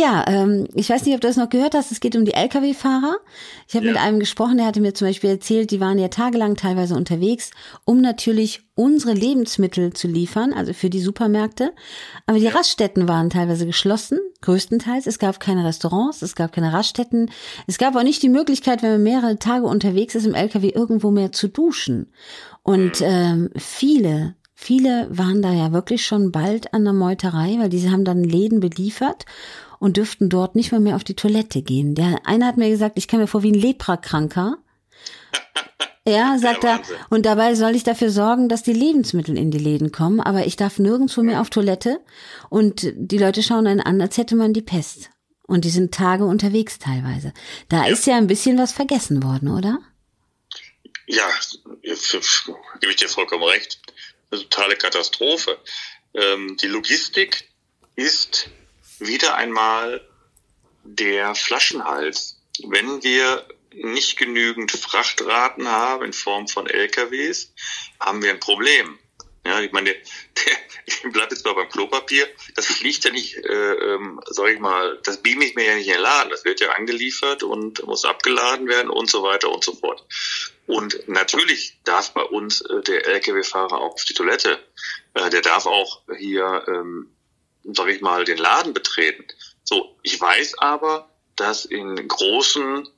[0.00, 1.92] Ja, ähm, ich weiß nicht, ob du das noch gehört hast.
[1.92, 3.18] Es geht um die Lkw-Fahrer.
[3.68, 3.92] Ich habe ja.
[3.92, 7.50] mit einem gesprochen, der hatte mir zum Beispiel erzählt, die waren ja tagelang teilweise unterwegs,
[7.84, 11.74] um natürlich unsere Lebensmittel zu liefern, also für die Supermärkte.
[12.24, 15.06] Aber die Raststätten waren teilweise geschlossen, größtenteils.
[15.06, 17.30] Es gab keine Restaurants, es gab keine Raststätten.
[17.66, 21.10] Es gab auch nicht die Möglichkeit, wenn man mehrere Tage unterwegs ist im Lkw, irgendwo
[21.10, 22.10] mehr zu duschen.
[22.62, 23.06] Und mhm.
[23.06, 28.04] ähm, viele Viele waren da ja wirklich schon bald an der Meuterei, weil diese haben
[28.04, 29.24] dann Läden beliefert
[29.80, 31.96] und dürften dort nicht mal mehr auf die Toilette gehen.
[31.96, 34.58] Der eine hat mir gesagt, ich kam mir vor wie ein Leprakranker.
[36.08, 36.80] Ja, sagt er.
[37.10, 40.56] Und dabei soll ich dafür sorgen, dass die Lebensmittel in die Läden kommen, aber ich
[40.56, 42.00] darf nirgendwo mehr auf Toilette
[42.48, 45.10] und die Leute schauen einen an, als hätte man die Pest.
[45.46, 47.34] Und die sind Tage unterwegs teilweise.
[47.68, 47.92] Da ja.
[47.92, 49.78] ist ja ein bisschen was vergessen worden, oder?
[51.06, 51.28] Ja,
[51.82, 53.78] gebe ich dir vollkommen recht.
[54.30, 55.58] Eine totale Katastrophe.
[56.14, 57.50] Ähm, die Logistik
[57.94, 58.48] ist
[59.00, 60.06] wieder einmal
[60.84, 62.40] der Flaschenhals.
[62.66, 67.52] Wenn wir nicht genügend Frachtraten haben in Form von LKWs,
[68.00, 68.98] haben wir ein Problem.
[69.46, 73.72] Ja, ich meine, der, ich bleibe jetzt mal beim Klopapier, das fliegt ja nicht, äh,
[73.94, 76.60] ähm, sag ich mal, das beame ich mir ja nicht in den Laden, das wird
[76.60, 80.04] ja angeliefert und muss abgeladen werden und so weiter und so fort.
[80.66, 84.58] Und natürlich darf bei uns äh, der Lkw-Fahrer auch auf die Toilette,
[85.14, 87.10] äh, der darf auch hier ähm,
[87.64, 89.26] sag ich mal, den Laden betreten.
[89.64, 92.88] So, ich weiß aber, dass in großen,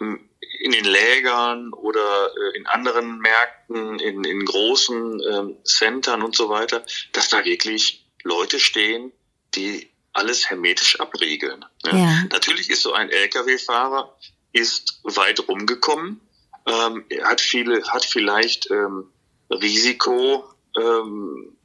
[0.00, 6.48] in den Lägern oder äh, in anderen Märkten, in, in großen ähm, Centern und so
[6.48, 9.12] weiter, dass da wirklich Leute stehen,
[9.54, 11.64] die alles hermetisch abriegeln.
[11.84, 11.96] Ja.
[11.96, 12.24] Ja.
[12.30, 14.16] Natürlich ist so ein Lkw-Fahrer
[14.52, 16.20] ist weit rumgekommen,
[16.66, 19.10] ähm, hat viele, hat vielleicht ähm,
[19.50, 20.44] Risiko
[20.76, 21.56] ähm,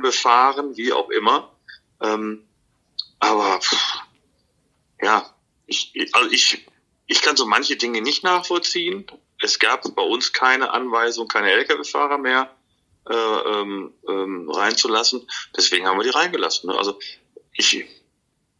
[0.00, 1.53] befahren, wie auch immer.
[2.00, 2.44] Ähm,
[3.18, 3.98] aber pff,
[5.00, 5.34] ja,
[5.66, 6.66] ich, also ich,
[7.06, 9.06] ich kann so manche Dinge nicht nachvollziehen.
[9.40, 12.54] Es gab bei uns keine Anweisung, keine Lkw-Fahrer mehr
[13.08, 15.28] äh, ähm, ähm, reinzulassen.
[15.56, 16.70] Deswegen haben wir die reingelassen.
[16.70, 16.78] Ne?
[16.78, 16.98] Also
[17.52, 17.84] ich,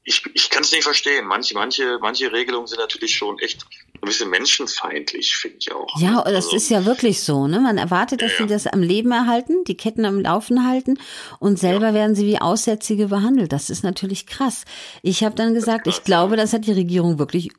[0.05, 1.27] ich, ich kann es nicht verstehen.
[1.27, 3.65] Manche, manche, manche Regelungen sind natürlich schon echt
[4.05, 6.01] ein bisschen menschenfeindlich, finde ich auch.
[6.01, 7.47] Ja, das also, ist ja wirklich so.
[7.47, 7.61] Ne?
[7.61, 10.99] Man erwartet, dass ja, sie das am Leben erhalten, die Ketten am Laufen halten
[11.39, 11.95] und selber ja.
[11.95, 13.53] werden sie wie Aussätzige behandelt.
[13.53, 14.65] Das ist natürlich krass.
[15.03, 17.51] Ich habe dann gesagt, ich glaube, das hat die Regierung wirklich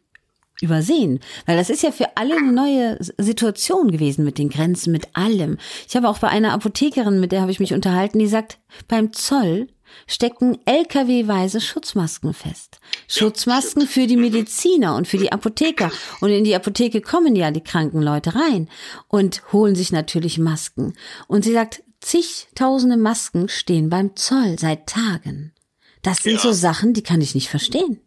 [0.61, 5.09] übersehen, weil das ist ja für alle eine neue Situation gewesen mit den Grenzen, mit
[5.13, 5.57] allem.
[5.87, 9.11] Ich habe auch bei einer Apothekerin, mit der habe ich mich unterhalten, die sagt, beim
[9.11, 9.67] Zoll
[10.07, 12.79] stecken LKW-weise Schutzmasken fest.
[13.07, 15.91] Schutzmasken für die Mediziner und für die Apotheker.
[16.21, 18.69] Und in die Apotheke kommen ja die kranken Leute rein
[19.07, 20.93] und holen sich natürlich Masken.
[21.27, 25.53] Und sie sagt, zigtausende Masken stehen beim Zoll seit Tagen.
[26.01, 26.39] Das sind ja.
[26.39, 27.99] so Sachen, die kann ich nicht verstehen.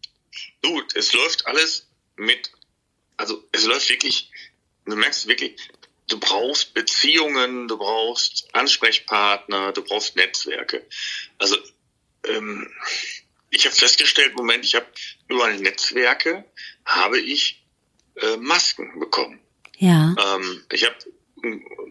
[0.63, 2.53] Du, es läuft alles mit,
[3.17, 4.31] also es läuft wirklich,
[4.85, 5.57] du merkst wirklich,
[6.09, 10.87] du brauchst Beziehungen, du brauchst Ansprechpartner, du brauchst Netzwerke.
[11.39, 11.57] Also
[12.29, 12.71] ähm,
[13.51, 14.87] ich habe festgestellt, Moment, ich habe
[15.29, 16.45] über Netzwerke
[16.85, 17.65] habe ich
[18.17, 19.41] äh, Masken bekommen.
[19.79, 20.15] Ja.
[20.19, 20.97] Ähm, ich habe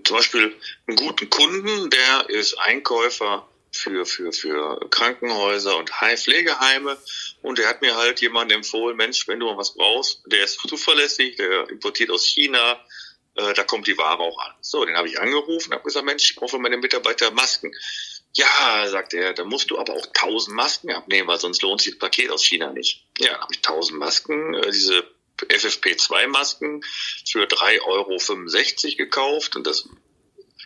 [0.03, 0.55] zum Beispiel
[0.87, 6.97] einen guten Kunden, der ist Einkäufer für, für, für Krankenhäuser und Pflegeheime
[7.41, 10.59] und der hat mir halt jemanden empfohlen, Mensch, wenn du mal was brauchst, der ist
[10.59, 12.79] zuverlässig, der importiert aus China,
[13.35, 14.53] äh, da kommt die Ware auch an.
[14.61, 17.71] So, den habe ich angerufen, habe gesagt, Mensch, ich brauche für meine Mitarbeiter Masken.
[18.33, 21.93] Ja, sagt er, da musst du aber auch tausend Masken abnehmen, weil sonst lohnt sich
[21.93, 23.05] das Paket aus China nicht.
[23.17, 25.03] Ja, dann habe ich tausend Masken, äh, diese
[25.37, 26.83] FFP2-Masken
[27.27, 29.87] für 3,65 Euro gekauft und das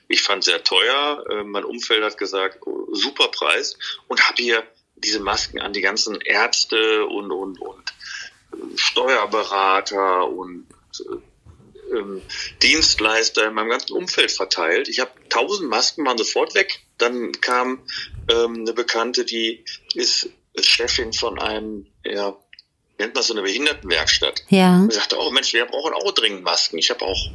[0.07, 1.25] ich fand sehr teuer.
[1.29, 5.81] Äh, mein Umfeld hat gesagt, oh, super Preis und habe hier diese Masken an die
[5.81, 7.93] ganzen Ärzte und und und
[8.53, 10.67] äh, Steuerberater und
[10.99, 12.21] äh, ähm,
[12.61, 14.89] Dienstleister in meinem ganzen Umfeld verteilt.
[14.89, 17.83] Ich habe tausend Masken waren sofort weg dann kam
[18.29, 19.65] ähm, eine Bekannte, die
[19.95, 22.37] ist Chefin von einem, ja,
[22.99, 24.43] nennt man so eine Behindertenwerkstatt.
[24.49, 24.77] Ja.
[24.77, 26.77] Und sagte, oh Mensch, wir brauchen auch dringend Masken.
[26.77, 27.31] Ich habe auch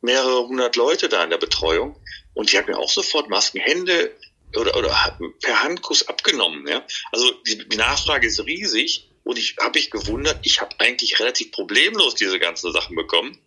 [0.00, 1.96] mehrere hundert Leute da in der Betreuung
[2.34, 4.16] und die hat mir auch sofort Masken, Hände
[4.56, 6.66] oder, oder per Handkuss abgenommen.
[6.66, 6.84] Ja?
[7.12, 11.52] Also die, die Nachfrage ist riesig und ich habe mich gewundert, ich habe eigentlich relativ
[11.52, 13.38] problemlos diese ganzen Sachen bekommen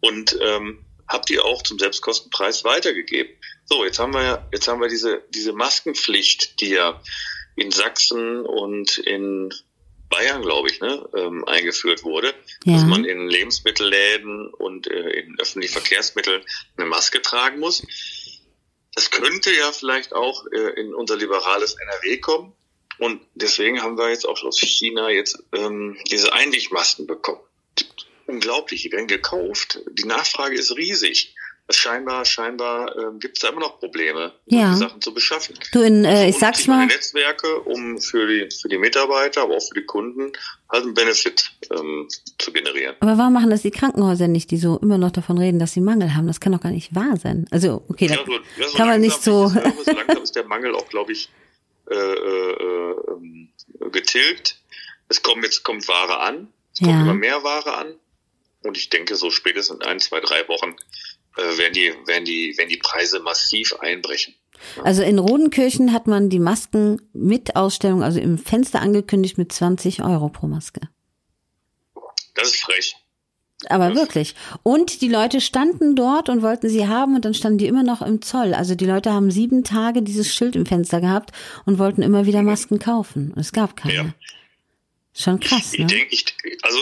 [0.00, 3.32] und ähm, habe die auch zum Selbstkostenpreis weitergegeben.
[3.64, 7.00] So, jetzt haben wir, jetzt haben wir diese, diese Maskenpflicht, die ja
[7.56, 9.52] in Sachsen und in
[10.08, 12.74] Bayern, glaube ich, ne, ähm, eingeführt wurde, ja.
[12.74, 16.42] dass man in Lebensmittelläden und äh, in öffentlichen Verkehrsmitteln
[16.76, 17.82] eine Maske tragen muss.
[18.94, 22.54] Das könnte ja vielleicht auch äh, in unser liberales NRW kommen.
[22.98, 27.40] Und deswegen haben wir jetzt auch aus China jetzt ähm, diese Einwegmasken bekommen.
[28.28, 29.80] Unglaublich, die werden gekauft.
[29.90, 31.34] Die Nachfrage ist riesig
[31.70, 34.74] scheinbar, scheinbar äh, gibt es da immer noch Probleme, ja.
[34.74, 35.58] Sachen zu beschaffen.
[35.72, 36.86] Du in, äh, ich sag's mal.
[36.86, 40.32] Netzwerke, um für die für die Mitarbeiter, aber auch für die Kunden
[40.70, 42.08] halt einen Benefit ähm,
[42.38, 42.96] zu generieren.
[43.00, 45.80] Aber warum machen das die Krankenhäuser nicht, die so immer noch davon reden, dass sie
[45.80, 46.26] Mangel haben?
[46.26, 47.46] Das kann doch gar nicht wahr sein.
[47.50, 49.46] Also okay, ja, so, ja, so kann man nicht so.
[49.46, 51.28] Ist, so langsam ist der Mangel auch, glaube ich,
[51.90, 53.48] äh, äh, ähm,
[53.92, 54.58] getilgt.
[55.10, 57.94] Es kommt jetzt kommt Ware an, es kommt immer mehr Ware an.
[58.62, 60.74] Und ich denke, so spätestens in ein, zwei, drei Wochen
[61.36, 64.34] äh, werden, die, werden, die, werden die Preise massiv einbrechen.
[64.82, 70.02] Also in Rodenkirchen hat man die Masken mit Ausstellung, also im Fenster angekündigt mit 20
[70.02, 70.80] Euro pro Maske.
[72.34, 72.96] Das ist frech.
[73.68, 74.36] Aber wirklich.
[74.62, 78.02] Und die Leute standen dort und wollten sie haben und dann standen die immer noch
[78.02, 78.54] im Zoll.
[78.54, 81.32] Also die Leute haben sieben Tage dieses Schild im Fenster gehabt
[81.66, 83.32] und wollten immer wieder Masken kaufen.
[83.32, 83.94] Und es gab keine.
[83.94, 84.14] Ja.
[85.12, 85.86] Schon krass, ich, ne?
[86.10, 86.78] Ich denke, ich, also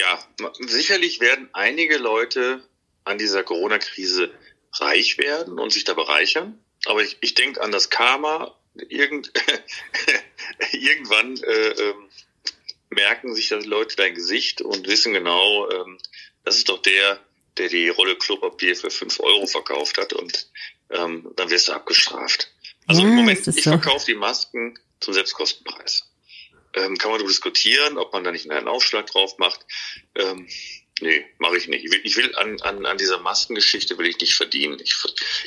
[0.00, 0.18] ja,
[0.60, 2.62] sicherlich werden einige Leute
[3.04, 4.32] an dieser Corona-Krise
[4.74, 6.58] reich werden und sich da bereichern.
[6.86, 8.56] Aber ich, ich denke an das Karma.
[8.88, 9.32] Irgend,
[10.72, 11.94] irgendwann äh, äh,
[12.90, 15.84] merken sich die Leute dein Gesicht und wissen genau, äh,
[16.44, 17.20] das ist doch der,
[17.58, 20.48] der die Rolle Klopapier für fünf Euro verkauft hat und
[20.90, 22.52] ähm, dann wirst du abgestraft.
[22.86, 23.70] Also ja, im Moment, ich so.
[23.70, 26.09] verkaufe die Masken zum Selbstkostenpreis.
[26.74, 29.66] Ähm, kann man diskutieren, ob man da nicht einen Aufschlag drauf macht.
[30.14, 30.46] Ähm,
[31.02, 31.84] Nee, mache ich nicht.
[31.84, 34.78] Ich will, ich will an, an, an dieser Maskengeschichte will ich nicht verdienen.
[34.82, 34.94] Ich,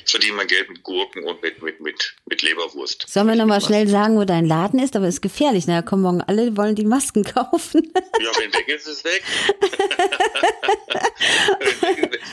[0.03, 3.05] ich verdiene mein Geld mit Gurken und mit, mit, mit, mit Leberwurst.
[3.07, 4.95] Sollen wir nochmal schnell sagen, wo dein Laden ist?
[4.95, 5.65] Aber es ist gefährlich.
[5.67, 7.93] Na, kommen morgen alle wollen die Masken kaufen.
[8.19, 9.23] Ja, wenn weg ist, ist es weg.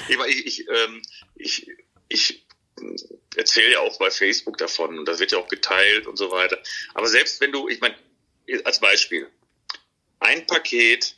[0.28, 1.02] ich, ich, ähm,
[1.36, 1.66] ich,
[2.08, 2.46] ich
[3.36, 6.58] erzähle ja auch bei Facebook davon und das wird ja auch geteilt und so weiter.
[6.94, 7.96] Aber selbst wenn du, ich meine,
[8.64, 9.28] als Beispiel,
[10.18, 11.16] ein Paket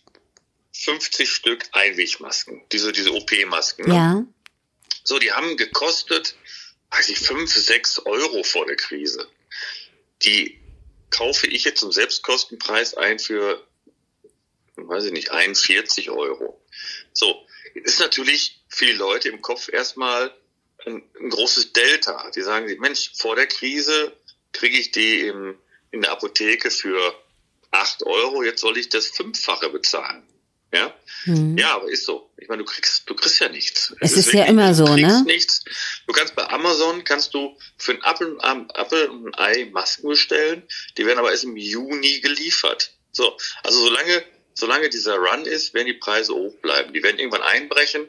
[0.73, 3.89] 50 Stück Einwegmasken, diese, diese OP-Masken.
[3.89, 3.95] Ne?
[3.95, 4.27] Ja.
[5.05, 6.37] So, die haben gekostet,
[6.91, 9.29] weiß ich, 5, 6 Euro vor der Krise.
[10.23, 10.61] Die
[11.11, 13.67] kaufe ich jetzt zum Selbstkostenpreis ein für,
[14.77, 16.61] weiß ich nicht, 41 Euro.
[17.13, 20.35] So, ist natürlich für die Leute im Kopf erstmal
[20.87, 22.31] ein, ein großes Delta.
[22.31, 24.17] Die sagen sich, Mensch, vor der Krise
[24.53, 25.59] kriege ich die im,
[25.93, 27.15] in der Apotheke für
[27.71, 30.25] 8 Euro, jetzt soll ich das Fünffache bezahlen.
[30.75, 30.95] Ja,
[31.27, 31.59] mhm.
[31.59, 32.31] ja, aber ist so.
[32.39, 33.95] Ich meine, du kriegst, du kriegst ja nichts.
[34.01, 35.23] Es, es ist, ist ja immer so, ne?
[35.27, 35.65] Nichts.
[36.07, 40.09] Du kannst bei Amazon kannst du für einen Apfel, um, Apfel und ein Ei Masken
[40.09, 40.63] bestellen.
[40.97, 42.95] Die werden aber erst im Juni geliefert.
[43.13, 44.25] So, also solange,
[44.55, 46.95] solange dieser Run ist, werden die Preise hoch bleiben.
[46.95, 48.09] Die werden irgendwann einbrechen.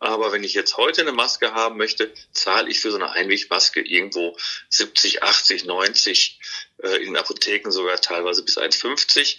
[0.00, 3.80] Aber wenn ich jetzt heute eine Maske haben möchte, zahle ich für so eine Einwegmaske
[3.80, 4.36] irgendwo
[4.70, 6.40] 70, 80, 90,
[6.82, 9.38] äh, in Apotheken sogar teilweise bis 1,50.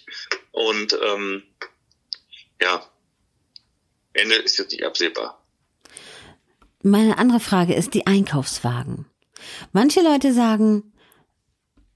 [0.51, 1.43] Und ähm,
[2.62, 2.88] ja,
[4.14, 5.43] Ende ist jetzt nicht absehbar.
[6.84, 9.07] Meine andere Frage ist die Einkaufswagen.
[9.72, 10.93] Manche Leute sagen,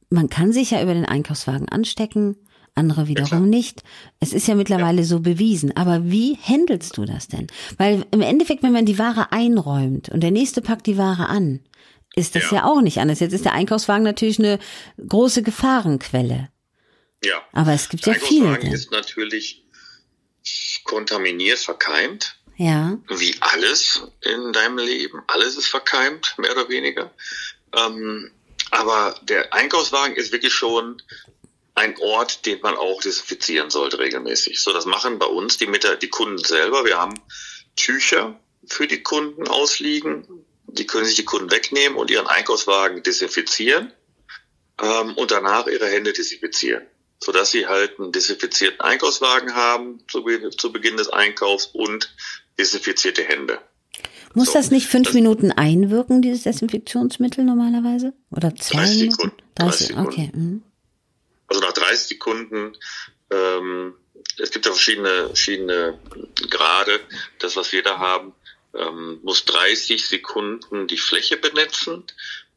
[0.09, 2.35] man kann sich ja über den Einkaufswagen anstecken,
[2.75, 3.83] andere wiederum ja, nicht.
[4.19, 5.07] Es ist ja mittlerweile ja.
[5.07, 5.75] so bewiesen.
[5.75, 7.47] Aber wie handelst du das denn?
[7.77, 11.61] Weil im Endeffekt, wenn man die Ware einräumt und der nächste packt die Ware an,
[12.15, 13.19] ist das ja, ja auch nicht anders.
[13.19, 14.59] Jetzt ist der Einkaufswagen natürlich eine
[15.07, 16.49] große Gefahrenquelle.
[17.23, 17.41] Ja.
[17.53, 18.47] Aber es gibt der ja viele.
[18.47, 19.65] Einkaufswagen ist natürlich
[20.83, 22.37] kontaminiert, verkeimt.
[22.57, 22.97] Ja.
[23.09, 25.21] Wie alles in deinem Leben.
[25.27, 27.11] Alles ist verkeimt, mehr oder weniger.
[27.75, 28.31] Ähm,
[28.71, 31.01] aber der Einkaufswagen ist wirklich schon
[31.75, 34.61] ein Ort, den man auch desinfizieren sollte regelmäßig.
[34.61, 36.85] So, das machen bei uns die, Mitte, die Kunden selber.
[36.85, 37.19] Wir haben
[37.75, 40.45] Tücher für die Kunden ausliegen.
[40.67, 43.93] Die können sich die Kunden wegnehmen und ihren Einkaufswagen desinfizieren
[44.81, 46.87] ähm, und danach ihre Hände desinfizieren
[47.23, 50.23] sodass sie halt einen desinfizierten Einkaufswagen haben zu,
[50.57, 52.13] zu Beginn des Einkaufs und
[52.59, 53.59] desinfizierte Hände.
[54.33, 58.13] Muss so, das nicht fünf das, Minuten einwirken, dieses Desinfektionsmittel normalerweise?
[58.31, 59.11] Oder zwei 30 Minuten?
[59.11, 59.37] Sekunden.
[59.55, 60.07] 30, Sekunden.
[60.07, 60.31] okay.
[60.33, 60.63] Mhm.
[61.47, 62.75] Also nach 30 Sekunden,
[63.31, 63.95] ähm,
[64.37, 65.99] es gibt ja verschiedene, verschiedene
[66.49, 66.99] Grade.
[67.39, 68.33] Das, was wir da haben,
[68.73, 72.03] ähm, muss 30 Sekunden die Fläche benetzen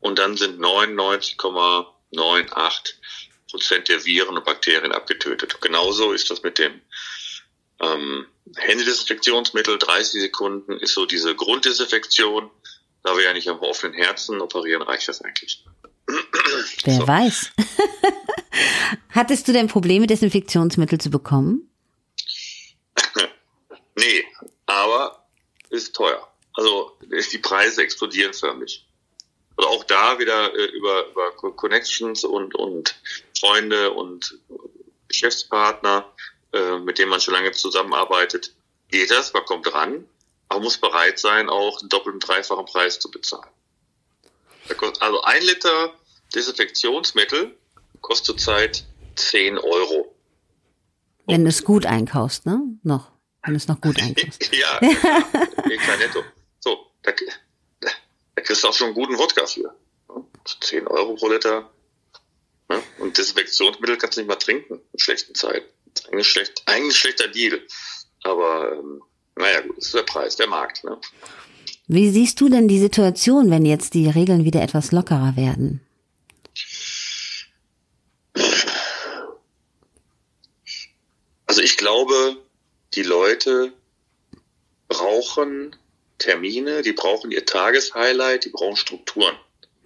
[0.01, 2.95] und dann sind 99,98
[3.51, 5.61] Prozent der Viren und Bakterien abgetötet.
[5.61, 6.81] Genauso ist das mit dem
[7.81, 8.27] ähm,
[8.57, 9.79] Händedesinfektionsmittel.
[9.79, 12.51] 30 Sekunden ist so diese Grunddesinfektion.
[13.05, 15.65] Da wir ja nicht am offenen Herzen operieren, reicht das eigentlich.
[16.85, 17.07] Wer so.
[17.07, 17.53] weiß.
[19.11, 21.71] Hattest du denn Probleme, Desinfektionsmittel zu bekommen?
[23.97, 24.25] nee,
[24.67, 25.27] aber
[25.71, 26.27] ist teuer.
[26.55, 28.87] Also die Preise explodieren förmlich.
[29.57, 32.99] Also auch da wieder äh, über, über Connections und, und
[33.39, 34.39] Freunde und
[35.09, 36.11] Geschäftspartner,
[36.53, 38.55] äh, mit denen man schon lange zusammenarbeitet,
[38.91, 40.09] geht das, man kommt ran,
[40.49, 43.51] aber muss bereit sein, auch einen doppelten, dreifachen Preis zu bezahlen.
[45.01, 45.95] Also ein Liter
[46.35, 47.57] Desinfektionsmittel
[48.01, 48.85] kostet zurzeit
[49.17, 50.15] 10 Euro.
[51.27, 52.61] Wenn du es gut einkaufst, ne?
[52.83, 53.11] Noch.
[53.43, 54.51] Wenn du es noch gut einkaufst.
[54.55, 56.23] ja, ja netto.
[56.61, 57.13] So, da,
[57.81, 59.75] da, kriegst du auch schon einen guten Wodka für.
[60.61, 61.71] 10 Euro pro Liter.
[62.69, 62.83] Ne?
[62.99, 65.67] Und Desinfektionsmittel kannst du nicht mal trinken in schlechten Zeiten.
[66.11, 67.61] Eigentlich, schlecht, eigentlich ein schlechter Deal.
[68.23, 69.03] Aber ähm,
[69.37, 70.85] naja, gut, das ist der Preis, der Markt.
[70.85, 70.99] Ne?
[71.87, 75.81] Wie siehst du denn die Situation, wenn jetzt die Regeln wieder etwas lockerer werden?
[81.47, 82.37] Also ich glaube,
[82.95, 83.73] die Leute
[84.89, 85.77] brauchen
[86.19, 89.37] Termine, die brauchen ihr Tageshighlight, die brauchen Strukturen.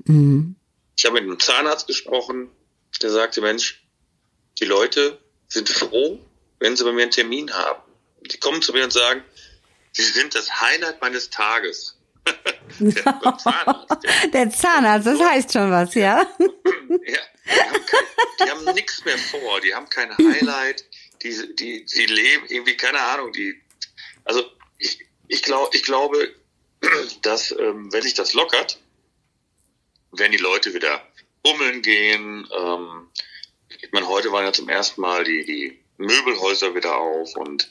[0.05, 0.57] Mhm.
[0.97, 2.51] Ich habe mit einem Zahnarzt gesprochen,
[3.01, 3.83] der sagte, Mensch,
[4.61, 6.21] die Leute sind froh,
[6.59, 7.83] wenn sie bei mir einen Termin haben.
[8.21, 9.23] Die kommen zu mir und sagen,
[9.93, 11.99] sie sind das Highlight meines Tages.
[12.79, 13.03] der,
[13.39, 16.25] Zahnarzt, der, der, Zahnarzt, das heißt schon was, ja.
[16.89, 20.85] ja die haben, haben nichts mehr vor, die haben kein Highlight,
[21.23, 23.61] die, die, die leben irgendwie, keine Ahnung, die,
[24.25, 24.45] also
[24.79, 24.99] ich,
[25.29, 26.35] ich, glaub, ich glaube,
[27.23, 28.81] dass ähm, wenn sich das lockert,
[30.11, 31.07] wenn die Leute wieder
[31.43, 33.09] ummeln gehen, ähm,
[33.69, 37.69] ich meine, heute waren ja zum ersten Mal die, die Möbelhäuser wieder auf und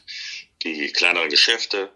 [0.63, 1.91] die kleineren Geschäfte.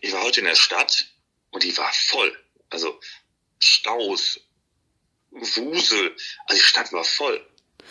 [0.00, 1.08] Ich war heute in der Stadt
[1.50, 2.36] und die war voll.
[2.70, 2.98] Also
[3.58, 4.40] Staus,
[5.30, 6.16] Wusel,
[6.46, 7.44] also die Stadt war voll.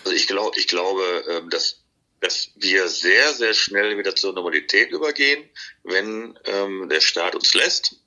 [0.04, 1.84] Also ich glaube, ich glaube, ähm, dass,
[2.20, 5.49] dass wir sehr, sehr schnell wieder zur Normalität übergehen,
[5.84, 7.97] wenn ähm, der Staat uns lässt.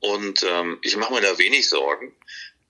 [0.00, 2.14] Und ähm, ich mache mir da wenig Sorgen,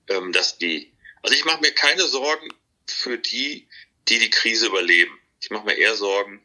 [0.08, 0.92] ähm, dass die,
[1.22, 2.48] also ich mache mir keine Sorgen
[2.86, 3.68] für die,
[4.08, 5.18] die die Krise überleben.
[5.40, 6.44] Ich mache mir eher Sorgen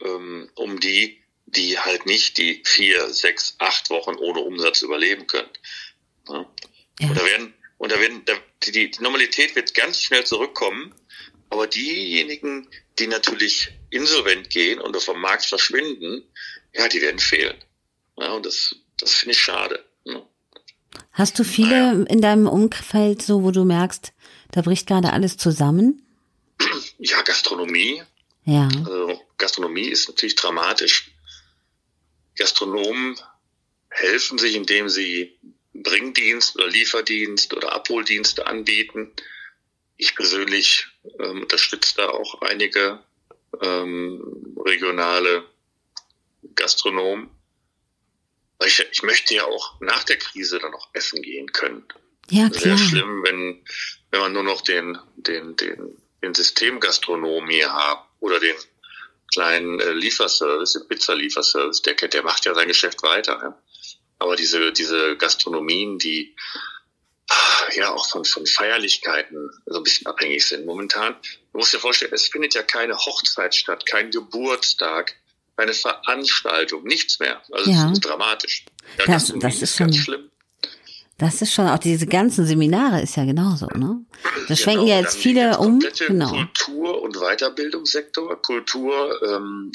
[0.00, 5.50] ähm, um die, die halt nicht die vier, sechs, acht Wochen ohne Umsatz überleben können.
[6.28, 6.46] Ja?
[7.00, 7.08] Ja.
[7.08, 8.34] Und da werden, und da werden, da,
[8.64, 10.94] die, die Normalität wird ganz schnell zurückkommen,
[11.52, 12.66] aber diejenigen,
[12.98, 16.24] die natürlich insolvent gehen und vom Markt verschwinden,
[16.72, 17.56] ja, die werden fehlen.
[18.16, 19.84] Ja, und das, das finde ich schade.
[20.04, 20.26] Ja.
[21.12, 22.04] Hast du viele naja.
[22.08, 24.14] in deinem Umfeld so, wo du merkst,
[24.52, 26.06] da bricht gerade alles zusammen?
[26.98, 28.02] Ja, Gastronomie.
[28.46, 28.68] Ja.
[28.86, 31.10] Also Gastronomie ist natürlich dramatisch.
[32.38, 33.18] Gastronomen
[33.90, 35.38] helfen sich, indem sie
[35.74, 39.12] Bringdienst oder Lieferdienst oder Abholdienste anbieten.
[39.96, 40.86] Ich persönlich
[41.18, 43.00] ähm, unterstütze da auch einige
[43.60, 45.44] ähm, regionale
[46.54, 47.30] Gastronomen.
[48.64, 51.84] Ich, ich möchte ja auch nach der Krise dann noch essen gehen können.
[52.30, 52.76] Ja, klar.
[52.76, 53.64] Sehr schlimm, wenn,
[54.10, 58.56] wenn man nur noch den, den, den, den Systemgastronom hier hat oder den
[59.32, 63.38] kleinen äh, Lieferservice, den Pizzalieferservice, der, der macht ja sein Geschäft weiter.
[63.42, 63.62] Ja?
[64.18, 66.36] Aber diese, diese Gastronomien, die
[67.76, 71.16] ja auch von, von Feierlichkeiten so ein bisschen abhängig sind momentan.
[71.52, 75.14] Du musst dir vorstellen, es findet ja keine Hochzeit statt, kein Geburtstag,
[75.56, 77.42] keine Veranstaltung, nichts mehr.
[77.52, 77.84] Also ja.
[77.84, 78.64] das ist dramatisch.
[78.98, 80.30] Ja, das, das ist schon schlimm.
[81.18, 84.04] Das ist schon, auch diese ganzen Seminare ist ja genauso, ne?
[84.24, 85.78] Da genau, schwenken ja jetzt viele um.
[85.78, 86.30] Genau.
[86.30, 89.70] Kultur- und Weiterbildungssektor, Kultur ähm,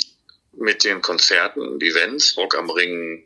[0.54, 3.24] mit den Konzerten und Events, Rock am Ring,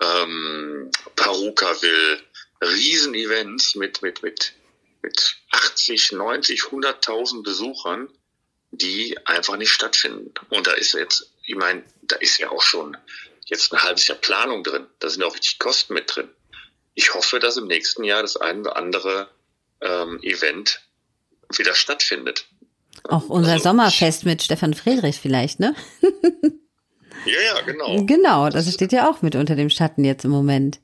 [0.00, 2.20] ähm, Parukaville,
[2.62, 4.52] Riesenevents mit, mit, mit,
[5.02, 8.08] mit 80, 90, 100.000 Besuchern,
[8.70, 10.32] die einfach nicht stattfinden.
[10.50, 12.96] Und da ist jetzt, ich meine, da ist ja auch schon
[13.46, 14.86] jetzt ein halbes Jahr Planung drin.
[15.00, 16.30] Da sind auch richtig Kosten mit drin
[16.94, 19.28] ich hoffe, dass im nächsten Jahr das ein oder andere
[19.80, 20.80] ähm, Event
[21.56, 22.46] wieder stattfindet.
[23.04, 25.74] Auch unser also, Sommerfest mit Stefan Friedrich vielleicht, ne?
[27.24, 28.04] ja, ja, genau.
[28.04, 30.80] Genau, das steht ja auch mit unter dem Schatten jetzt im Moment.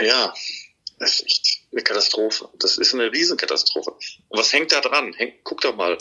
[0.00, 0.34] Ja,
[0.98, 2.48] das ist echt eine Katastrophe.
[2.58, 3.90] Das ist eine Riesenkatastrophe.
[4.28, 5.12] Und was hängt da dran?
[5.12, 5.98] Häng, guck doch mal,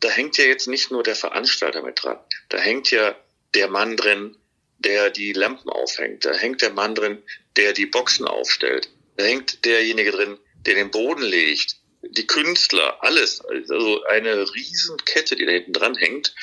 [0.00, 2.18] da hängt ja jetzt nicht nur der Veranstalter mit dran.
[2.48, 3.14] Da hängt ja
[3.54, 4.36] der Mann drin,
[4.78, 6.24] der die Lampen aufhängt.
[6.24, 7.22] Da hängt der Mann drin,
[7.56, 8.90] der die Boxen aufstellt.
[9.16, 11.76] Da hängt derjenige drin, der den Boden legt.
[12.02, 13.40] Die Künstler, alles.
[13.42, 16.34] Also eine Riesenkette, die da hinten dran hängt.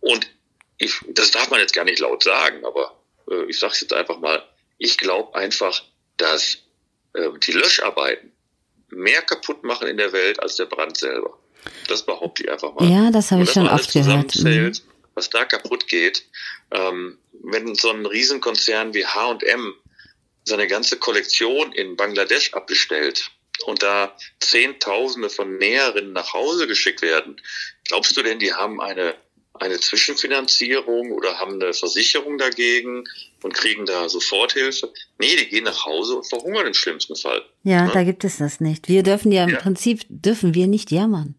[0.00, 0.30] Und
[0.78, 2.98] ich, das darf man jetzt gar nicht laut sagen, aber
[3.30, 4.42] äh, ich sage es jetzt einfach mal.
[4.80, 5.84] Ich glaube einfach,
[6.16, 6.58] dass
[7.12, 8.32] äh, die Löscharbeiten
[8.88, 11.38] mehr kaputt machen in der Welt als der Brand selber.
[11.86, 12.90] Das behaupte ich einfach mal.
[12.90, 14.34] Ja, das habe ich schon oft gehört.
[14.36, 14.72] Mhm.
[15.14, 16.24] Was da kaputt geht,
[16.72, 19.74] ähm, wenn so ein Riesenkonzern wie H&M
[20.44, 23.30] seine ganze Kollektion in Bangladesch abbestellt,
[23.64, 27.40] und da Zehntausende von Näherinnen nach Hause geschickt werden,
[27.84, 29.14] glaubst du denn, die haben eine,
[29.60, 33.04] eine Zwischenfinanzierung oder haben eine Versicherung dagegen
[33.42, 34.92] und kriegen da Soforthilfe?
[35.18, 37.42] Nee, die gehen nach Hause und verhungern im schlimmsten Fall.
[37.62, 37.92] Ja, ja?
[37.92, 38.88] da gibt es das nicht.
[38.88, 39.58] Wir dürfen ja im ja.
[39.58, 41.34] Prinzip, dürfen wir nicht jammern.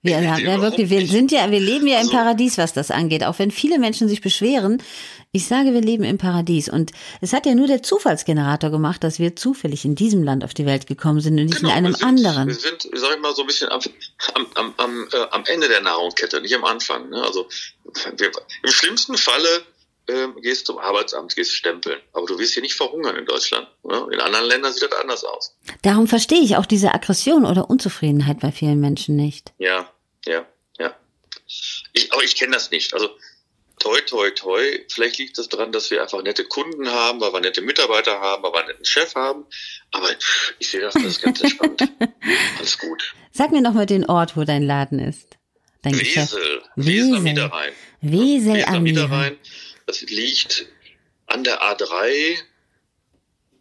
[0.00, 3.24] Wir, ja, wirklich, wir sind ja, wir leben ja im also Paradies, was das angeht.
[3.24, 4.80] Auch wenn viele Menschen sich beschweren,
[5.32, 6.68] ich sage, wir leben im Paradies.
[6.68, 10.54] Und es hat ja nur der Zufallsgenerator gemacht, dass wir zufällig in diesem Land auf
[10.54, 12.48] die Welt gekommen sind und nicht genau, in einem wir sind, anderen.
[12.48, 13.80] Wir sind, sag ich mal, so ein bisschen am,
[14.54, 17.10] am, am, äh, am Ende der Nahrungskette, nicht am Anfang.
[17.10, 17.22] Ne?
[17.22, 17.46] Also
[18.16, 18.30] wir,
[18.62, 19.62] im schlimmsten Falle
[20.06, 22.00] äh, gehst zum Arbeitsamt, gehst stempeln.
[22.14, 23.68] Aber du wirst hier nicht verhungern in Deutschland.
[23.84, 24.06] Ne?
[24.10, 25.54] In anderen Ländern sieht das anders aus.
[25.82, 29.52] Darum verstehe ich auch diese Aggression oder Unzufriedenheit bei vielen Menschen nicht.
[29.58, 29.92] Ja,
[30.26, 30.46] ja,
[30.78, 30.96] ja.
[31.92, 32.94] Ich, aber ich kenne das nicht.
[32.94, 33.10] Also
[33.78, 34.60] toi, toi, toi.
[34.88, 38.20] Vielleicht liegt es das daran, dass wir einfach nette Kunden haben, weil wir nette Mitarbeiter
[38.20, 39.46] haben, weil wir einen netten Chef haben.
[39.92, 40.08] Aber
[40.58, 41.82] ich sehe das, das ist ganz entspannt.
[42.58, 43.14] Alles gut.
[43.32, 45.38] Sag mir noch mal den Ort, wo dein Laden ist.
[45.82, 46.62] Dein Wesel.
[46.76, 47.16] Wesel.
[47.16, 47.72] am Niederrhein.
[48.00, 49.36] Wesel, Wesel am Niederrhein.
[49.86, 50.66] Das liegt
[51.26, 52.38] an der A3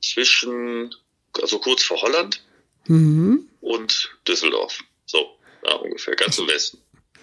[0.01, 0.93] zwischen,
[1.41, 2.41] also kurz vor Holland
[2.85, 3.49] mhm.
[3.61, 4.83] und Düsseldorf.
[5.05, 6.79] So, da ungefähr, ganz im Westen.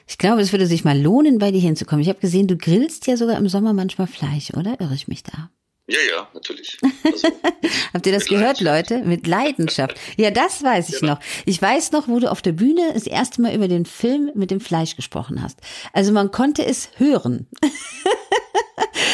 [0.07, 2.03] Ich glaube, es würde sich mal lohnen, bei dir hinzukommen.
[2.03, 4.81] Ich habe gesehen, du grillst ja sogar im Sommer manchmal Fleisch, oder?
[4.81, 5.51] Irre ich mich da?
[5.87, 6.79] Ja, ja, natürlich.
[7.05, 7.29] Also,
[7.93, 8.99] Habt ihr das gehört, Leute?
[9.01, 9.99] Mit Leidenschaft.
[10.17, 11.15] Ja, das weiß ich genau.
[11.15, 11.21] noch.
[11.45, 14.51] Ich weiß noch, wo du auf der Bühne das erste Mal über den Film mit
[14.51, 15.59] dem Fleisch gesprochen hast.
[15.93, 17.47] Also man konnte es hören.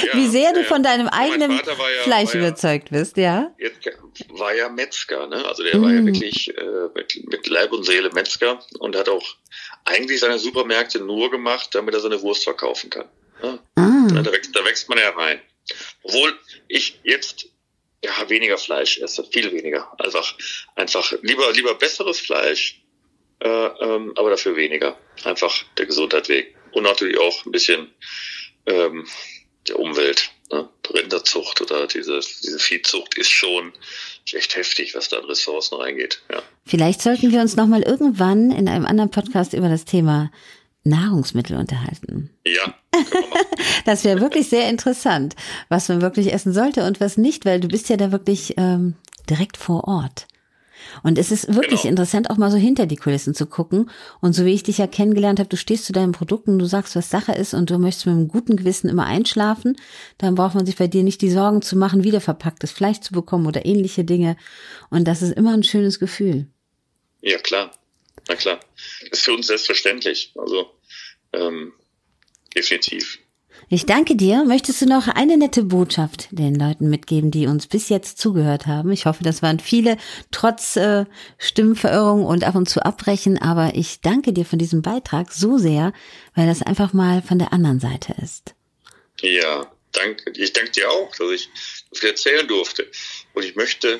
[0.06, 1.62] Ja, Wie sehr du ja, von deinem eigenen ja,
[2.04, 3.54] Fleisch überzeugt bist, ja?
[3.58, 3.78] Jetzt
[4.30, 5.44] war ja Metzger, ne?
[5.44, 5.82] Also der mm.
[5.82, 9.36] war ja wirklich äh, mit, mit Leib und Seele Metzger und hat auch
[9.84, 13.06] eigentlich seine Supermärkte nur gemacht, damit er seine Wurst verkaufen kann.
[13.42, 13.58] Ne?
[13.76, 14.08] Ah.
[14.22, 15.40] Da, wächst, da wächst man ja rein.
[16.02, 16.38] Obwohl
[16.68, 17.48] ich jetzt
[18.04, 19.92] ja weniger Fleisch esse, viel weniger.
[19.98, 20.34] Einfach,
[20.74, 22.80] einfach lieber, lieber besseres Fleisch,
[23.40, 24.98] äh, ähm, aber dafür weniger.
[25.24, 26.48] Einfach der Gesundheit wegen.
[26.72, 27.92] Und natürlich auch ein bisschen
[28.66, 29.06] ähm,
[29.68, 30.30] der Umwelt.
[30.50, 30.68] Ne?
[30.92, 33.72] Rinderzucht oder diese, diese Viehzucht ist schon
[34.32, 36.22] echt heftig, was da an Ressourcen reingeht.
[36.30, 36.42] Ja.
[36.66, 40.32] Vielleicht sollten wir uns nochmal irgendwann in einem anderen Podcast über das Thema
[40.84, 42.30] Nahrungsmittel unterhalten.
[42.46, 42.74] Ja.
[43.84, 45.36] das wäre wirklich sehr interessant,
[45.68, 48.94] was man wirklich essen sollte und was nicht, weil du bist ja da wirklich ähm,
[49.28, 50.26] direkt vor Ort.
[51.02, 51.90] Und es ist wirklich genau.
[51.90, 53.90] interessant, auch mal so hinter die Kulissen zu gucken.
[54.20, 56.96] Und so wie ich dich ja kennengelernt habe, du stehst zu deinen Produkten, du sagst,
[56.96, 59.76] was Sache ist und du möchtest mit einem guten Gewissen immer einschlafen.
[60.18, 63.12] Dann braucht man sich bei dir nicht die Sorgen zu machen, wieder verpacktes Fleisch zu
[63.12, 64.36] bekommen oder ähnliche Dinge.
[64.90, 66.46] Und das ist immer ein schönes Gefühl.
[67.20, 67.70] Ja, klar.
[68.30, 68.60] Na klar.
[69.10, 70.32] Das ist für uns selbstverständlich.
[70.36, 70.70] Also,
[71.32, 71.72] ähm,
[72.54, 73.18] definitiv.
[73.68, 74.44] Ich danke dir.
[74.44, 78.92] Möchtest du noch eine nette Botschaft den Leuten mitgeben, die uns bis jetzt zugehört haben?
[78.92, 79.96] Ich hoffe, das waren viele,
[80.30, 81.06] trotz äh,
[81.38, 83.36] Stimmverirrung und ab und zu abbrechen.
[83.36, 85.92] Aber ich danke dir von diesem Beitrag so sehr,
[86.36, 88.54] weil das einfach mal von der anderen Seite ist.
[89.22, 90.30] Ja, danke.
[90.36, 91.48] Ich danke dir auch, dass ich
[91.92, 92.88] viel erzählen durfte.
[93.34, 93.98] Und ich möchte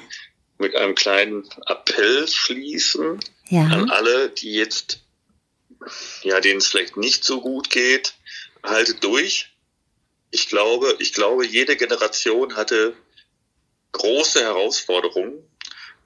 [0.61, 3.63] mit einem kleinen Appell schließen ja.
[3.63, 5.01] an alle, die jetzt,
[6.23, 8.15] ja, denen es vielleicht nicht so gut geht,
[8.63, 9.51] haltet durch
[10.31, 12.95] ich glaube, ich glaube, jede Generation hatte
[13.93, 15.43] große Herausforderungen.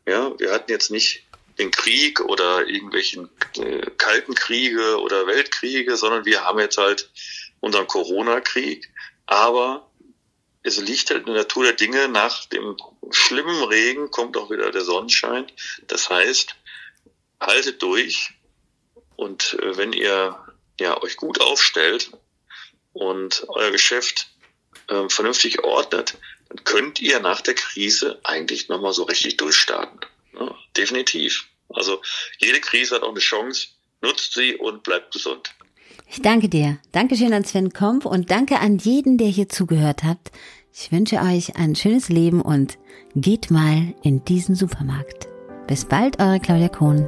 [0.07, 1.25] Ja, wir hatten jetzt nicht
[1.59, 7.11] den Krieg oder irgendwelchen äh, kalten Kriege oder Weltkriege, sondern wir haben jetzt halt
[7.61, 8.91] unseren Corona-Krieg.
[9.27, 9.91] Aber
[10.65, 12.77] es liegt halt in der Natur der Dinge, nach dem
[13.11, 15.47] schlimmen Regen kommt auch wieder der Sonnenschein.
[15.87, 16.57] Das heißt,
[17.41, 18.31] haltet durch
[19.17, 20.39] und äh, wenn ihr
[20.81, 22.11] ja, euch gut aufstellt,
[22.95, 24.29] und euer Geschäft
[24.89, 26.17] äh, vernünftig ordnet,
[26.49, 30.01] dann könnt ihr nach der Krise eigentlich nochmal so richtig durchstarten.
[30.33, 31.47] Ja, definitiv.
[31.69, 32.01] Also
[32.39, 33.69] jede Krise hat auch eine Chance.
[34.01, 35.51] Nutzt sie und bleibt gesund.
[36.07, 36.79] Ich danke dir.
[36.93, 40.19] Dankeschön an Sven Komp und danke an jeden, der hier zugehört hat.
[40.73, 42.79] Ich wünsche euch ein schönes Leben und
[43.15, 45.29] geht mal in diesen Supermarkt.
[45.67, 47.07] Bis bald, eure Claudia Kohn.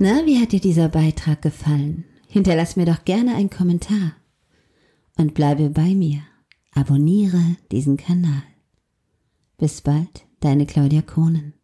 [0.00, 2.04] Na, wie hat dir dieser Beitrag gefallen?
[2.28, 4.12] Hinterlass mir doch gerne einen Kommentar.
[5.16, 6.20] Und bleibe bei mir.
[6.72, 8.44] Abonniere diesen Kanal.
[9.56, 11.54] Bis bald, deine Claudia Kohnen.